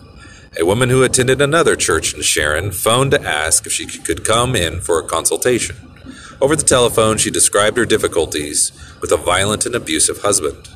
A 0.58 0.66
woman 0.66 0.88
who 0.88 1.04
attended 1.04 1.40
another 1.40 1.76
church 1.76 2.12
in 2.12 2.22
Sharon 2.22 2.72
phoned 2.72 3.12
to 3.12 3.22
ask 3.22 3.64
if 3.64 3.72
she 3.72 3.86
could 3.86 4.24
come 4.24 4.56
in 4.56 4.80
for 4.80 4.98
a 4.98 5.06
consultation. 5.06 5.76
Over 6.40 6.56
the 6.56 6.64
telephone, 6.64 7.18
she 7.18 7.30
described 7.30 7.76
her 7.76 7.86
difficulties 7.86 8.72
with 9.00 9.12
a 9.12 9.16
violent 9.16 9.64
and 9.64 9.76
abusive 9.76 10.22
husband. 10.22 10.68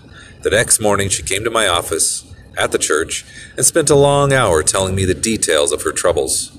The 0.43 0.51
next 0.51 0.81
morning, 0.81 1.09
she 1.09 1.25
came 1.25 1.43
to 1.43 1.51
my 1.51 1.67
office 1.67 2.25
at 2.57 2.71
the 2.71 2.79
church 2.79 3.25
and 3.57 3.67
spent 3.67 3.91
a 3.91 3.97
long 3.97 4.33
hour 4.33 4.63
telling 4.63 4.95
me 4.95 5.05
the 5.05 5.13
details 5.13 5.73
of 5.73 5.83
her 5.83 5.93
troubles. 5.93 6.57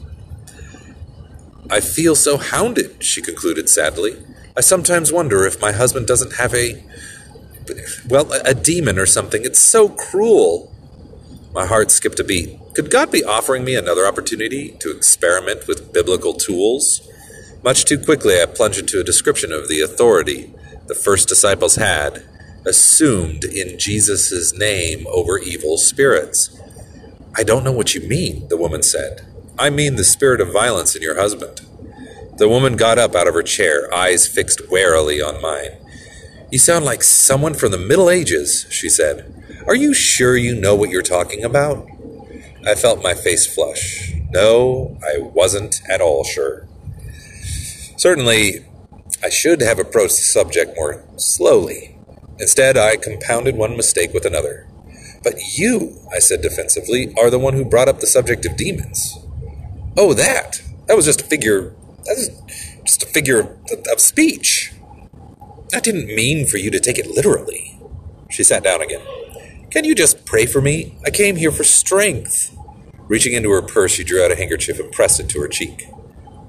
I 1.69 1.79
feel 1.79 2.15
so 2.15 2.35
hounded, 2.35 3.01
she 3.01 3.21
concluded 3.21 3.69
sadly. 3.69 4.17
I 4.57 4.61
sometimes 4.61 5.13
wonder 5.13 5.45
if 5.45 5.61
my 5.61 5.71
husband 5.71 6.05
doesn't 6.05 6.35
have 6.35 6.53
a. 6.53 6.83
well, 8.07 8.31
a 8.45 8.53
demon 8.53 8.97
or 8.97 9.05
something. 9.05 9.43
It's 9.43 9.59
so 9.59 9.89
cruel. 9.89 10.73
My 11.53 11.65
heart 11.65 11.91
skipped 11.91 12.19
a 12.19 12.23
beat. 12.23 12.59
Could 12.73 12.89
God 12.89 13.11
be 13.11 13.23
offering 13.23 13.63
me 13.63 13.75
another 13.75 14.07
opportunity 14.07 14.71
to 14.79 14.95
experiment 14.95 15.67
with 15.67 15.93
biblical 15.93 16.33
tools? 16.33 17.07
Much 17.63 17.85
too 17.85 17.99
quickly, 17.99 18.41
I 18.41 18.45
plunged 18.45 18.79
into 18.79 18.99
a 18.99 19.03
description 19.03 19.51
of 19.51 19.67
the 19.69 19.81
authority 19.81 20.53
the 20.87 20.95
first 20.95 21.29
disciples 21.29 21.75
had 21.75 22.23
assumed 22.65 23.43
in 23.43 23.79
Jesus' 23.79 24.53
name 24.53 25.05
over 25.07 25.37
evil 25.37 25.77
spirits. 25.77 26.59
I 27.35 27.43
don't 27.43 27.63
know 27.63 27.71
what 27.71 27.95
you 27.95 28.01
mean, 28.01 28.47
the 28.49 28.57
woman 28.57 28.83
said. 28.83 29.25
I 29.57 29.69
mean 29.69 29.95
the 29.95 30.03
spirit 30.03 30.41
of 30.41 30.51
violence 30.51 30.95
in 30.95 31.01
your 31.01 31.15
husband. 31.15 31.61
The 32.37 32.49
woman 32.49 32.75
got 32.75 32.97
up 32.97 33.15
out 33.15 33.27
of 33.27 33.33
her 33.33 33.43
chair, 33.43 33.93
eyes 33.93 34.27
fixed 34.27 34.69
warily 34.69 35.21
on 35.21 35.41
mine. 35.41 35.77
You 36.53 36.59
sound 36.59 36.85
like 36.85 37.01
someone 37.01 37.55
from 37.55 37.71
the 37.71 37.79
Middle 37.79 38.11
Ages, 38.11 38.67
she 38.69 38.87
said. 38.87 39.43
Are 39.65 39.73
you 39.73 39.91
sure 39.91 40.37
you 40.37 40.53
know 40.53 40.75
what 40.75 40.91
you're 40.91 41.01
talking 41.01 41.43
about? 41.43 41.87
I 42.63 42.75
felt 42.75 43.01
my 43.01 43.15
face 43.15 43.51
flush. 43.51 44.13
No, 44.29 44.95
I 45.01 45.17
wasn't 45.17 45.81
at 45.89 45.99
all 45.99 46.23
sure. 46.23 46.67
Certainly, 47.97 48.67
I 49.23 49.29
should 49.29 49.61
have 49.61 49.79
approached 49.79 50.17
the 50.17 50.21
subject 50.21 50.75
more 50.75 51.03
slowly. 51.15 51.97
Instead, 52.37 52.77
I 52.77 52.97
compounded 52.97 53.55
one 53.55 53.75
mistake 53.75 54.13
with 54.13 54.23
another. 54.23 54.67
But 55.23 55.57
you, 55.57 55.97
I 56.13 56.19
said 56.19 56.43
defensively, 56.43 57.15
are 57.17 57.31
the 57.31 57.39
one 57.39 57.55
who 57.55 57.65
brought 57.65 57.89
up 57.89 57.99
the 57.99 58.05
subject 58.05 58.45
of 58.45 58.57
demons. 58.57 59.17
Oh, 59.97 60.13
that! 60.13 60.61
That 60.85 60.95
was 60.95 61.05
just 61.05 61.21
a 61.21 61.25
figure. 61.25 61.73
That 62.03 62.15
was 62.15 62.29
just 62.85 63.01
a 63.01 63.07
figure 63.07 63.57
of 63.91 63.99
speech. 63.99 64.71
I 65.73 65.79
didn't 65.79 66.05
mean 66.05 66.45
for 66.45 66.57
you 66.57 66.69
to 66.69 66.79
take 66.79 66.99
it 66.99 67.07
literally. 67.07 67.79
She 68.29 68.43
sat 68.43 68.63
down 68.63 68.81
again. 68.81 69.01
Can 69.71 69.85
you 69.85 69.95
just 69.95 70.23
pray 70.23 70.45
for 70.45 70.61
me? 70.61 70.97
I 71.03 71.09
came 71.09 71.35
here 71.35 71.51
for 71.51 71.63
strength. 71.63 72.55
Reaching 73.07 73.33
into 73.33 73.49
her 73.49 73.61
purse, 73.61 73.91
she 73.91 74.03
drew 74.03 74.23
out 74.23 74.31
a 74.31 74.35
handkerchief 74.35 74.79
and 74.79 74.91
pressed 74.91 75.19
it 75.19 75.29
to 75.29 75.41
her 75.41 75.47
cheek. 75.47 75.87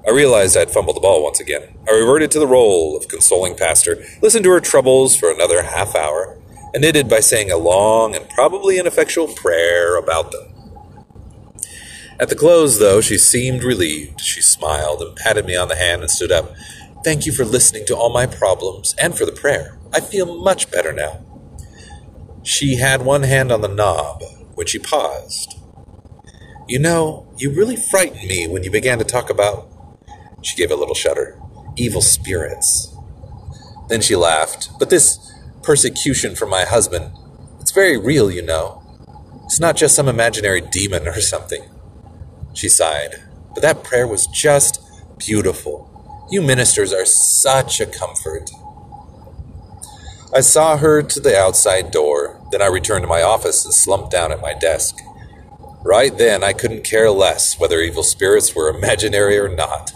I 0.07 0.11
realized 0.11 0.55
I'd 0.55 0.69
fumbled 0.69 0.95
the 0.95 1.01
ball 1.01 1.23
once 1.23 1.39
again. 1.39 1.75
I 1.89 1.93
reverted 1.93 2.29
to 2.31 2.39
the 2.39 2.45
role 2.45 2.95
of 2.95 3.07
consoling 3.07 3.57
pastor, 3.57 4.03
listened 4.21 4.43
to 4.43 4.51
her 4.51 4.59
troubles 4.59 5.15
for 5.15 5.31
another 5.31 5.63
half 5.63 5.95
hour, 5.95 6.37
and 6.75 6.85
ended 6.85 7.09
by 7.09 7.19
saying 7.19 7.49
a 7.49 7.57
long 7.57 8.15
and 8.15 8.29
probably 8.29 8.77
ineffectual 8.77 9.27
prayer 9.27 9.97
about 9.97 10.31
them. 10.31 10.53
At 12.19 12.29
the 12.29 12.35
close, 12.35 12.79
though, 12.79 13.01
she 13.01 13.17
seemed 13.17 13.63
relieved. 13.63 14.21
She 14.21 14.41
smiled 14.41 15.01
and 15.01 15.15
patted 15.15 15.45
me 15.45 15.55
on 15.55 15.67
the 15.67 15.75
hand 15.75 16.01
and 16.01 16.11
stood 16.11 16.31
up. 16.31 16.53
Thank 17.05 17.27
you 17.27 17.31
for 17.31 17.45
listening 17.45 17.85
to 17.85 17.95
all 17.95 18.09
my 18.09 18.25
problems 18.25 18.95
and 18.97 19.15
for 19.15 19.27
the 19.27 19.31
prayer. 19.31 19.77
I 19.93 19.99
feel 19.99 20.41
much 20.41 20.71
better 20.71 20.91
now. 20.91 21.23
She 22.41 22.77
had 22.77 23.05
one 23.05 23.21
hand 23.21 23.51
on 23.51 23.61
the 23.61 23.67
knob 23.67 24.23
when 24.55 24.65
she 24.65 24.79
paused. 24.79 25.53
You 26.67 26.79
know, 26.79 27.31
you 27.37 27.51
really 27.51 27.75
frightened 27.75 28.27
me 28.27 28.47
when 28.47 28.63
you 28.63 28.71
began 28.71 28.97
to 28.97 29.05
talk 29.05 29.29
about. 29.29 29.69
She 30.41 30.57
gave 30.57 30.71
a 30.71 30.75
little 30.75 30.95
shudder. 30.95 31.39
Evil 31.77 32.01
spirits. 32.01 32.91
Then 33.87 34.01
she 34.01 34.15
laughed. 34.15 34.69
But 34.79 34.89
this 34.89 35.31
persecution 35.61 36.35
from 36.35 36.49
my 36.49 36.63
husband, 36.63 37.11
it's 37.61 37.69
very 37.71 37.99
real, 37.99 38.31
you 38.31 38.41
know. 38.41 38.81
It's 39.43 39.59
not 39.59 39.75
just 39.75 39.95
some 39.95 40.07
imaginary 40.07 40.61
demon 40.61 41.07
or 41.07 41.21
something. 41.21 41.69
She 42.55 42.67
sighed. 42.67 43.21
But 43.53 43.61
that 43.61 43.83
prayer 43.83 44.07
was 44.07 44.25
just 44.25 44.81
beautiful. 45.19 45.94
You 46.29 46.41
ministers 46.41 46.91
are 46.91 47.05
such 47.05 47.79
a 47.79 47.85
comfort. 47.85 48.49
I 50.33 50.41
saw 50.41 50.75
her 50.77 51.03
to 51.03 51.19
the 51.19 51.37
outside 51.37 51.91
door. 51.91 52.41
Then 52.51 52.63
I 52.63 52.67
returned 52.67 53.03
to 53.03 53.07
my 53.07 53.21
office 53.21 53.63
and 53.63 53.73
slumped 53.73 54.11
down 54.11 54.31
at 54.31 54.41
my 54.41 54.53
desk. 54.53 54.97
Right 55.83 56.17
then, 56.17 56.43
I 56.43 56.51
couldn't 56.51 56.83
care 56.83 57.11
less 57.11 57.59
whether 57.59 57.79
evil 57.79 58.01
spirits 58.01 58.55
were 58.55 58.69
imaginary 58.69 59.37
or 59.37 59.47
not. 59.47 59.91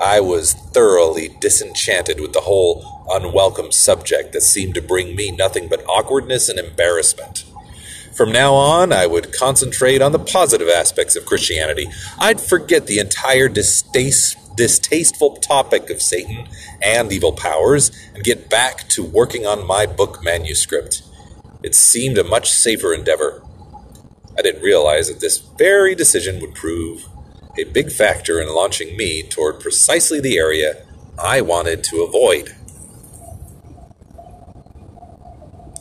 I 0.00 0.20
was 0.20 0.54
thoroughly 0.54 1.36
disenchanted 1.40 2.20
with 2.20 2.32
the 2.32 2.42
whole 2.42 3.04
unwelcome 3.10 3.72
subject 3.72 4.32
that 4.32 4.42
seemed 4.42 4.74
to 4.76 4.82
bring 4.82 5.16
me 5.16 5.32
nothing 5.32 5.68
but 5.68 5.84
awkwardness 5.86 6.48
and 6.48 6.60
embarrassment. 6.60 7.44
From 8.14 8.30
now 8.30 8.54
on, 8.54 8.92
I 8.92 9.06
would 9.06 9.32
concentrate 9.32 10.00
on 10.00 10.12
the 10.12 10.18
positive 10.18 10.68
aspects 10.68 11.16
of 11.16 11.26
Christianity. 11.26 11.88
I'd 12.18 12.40
forget 12.40 12.86
the 12.86 12.98
entire 12.98 13.48
distaste 13.48 14.36
distasteful 14.56 15.36
topic 15.36 15.90
of 15.90 16.02
Satan 16.02 16.48
and 16.82 17.12
evil 17.12 17.32
powers 17.32 17.90
and 18.14 18.24
get 18.24 18.48
back 18.48 18.88
to 18.90 19.02
working 19.02 19.46
on 19.46 19.66
my 19.66 19.86
book 19.86 20.22
manuscript. 20.22 21.02
It 21.62 21.74
seemed 21.74 22.18
a 22.18 22.24
much 22.24 22.50
safer 22.50 22.92
endeavor. 22.92 23.42
I 24.36 24.42
didn't 24.42 24.62
realize 24.62 25.08
that 25.08 25.20
this 25.20 25.38
very 25.38 25.94
decision 25.94 26.40
would 26.40 26.54
prove 26.54 27.06
a 27.58 27.64
big 27.64 27.92
factor 27.92 28.40
in 28.40 28.54
launching 28.54 28.96
me 28.96 29.22
toward 29.22 29.60
precisely 29.60 30.20
the 30.20 30.38
area 30.38 30.84
I 31.18 31.40
wanted 31.42 31.84
to 31.84 32.02
avoid. 32.02 32.56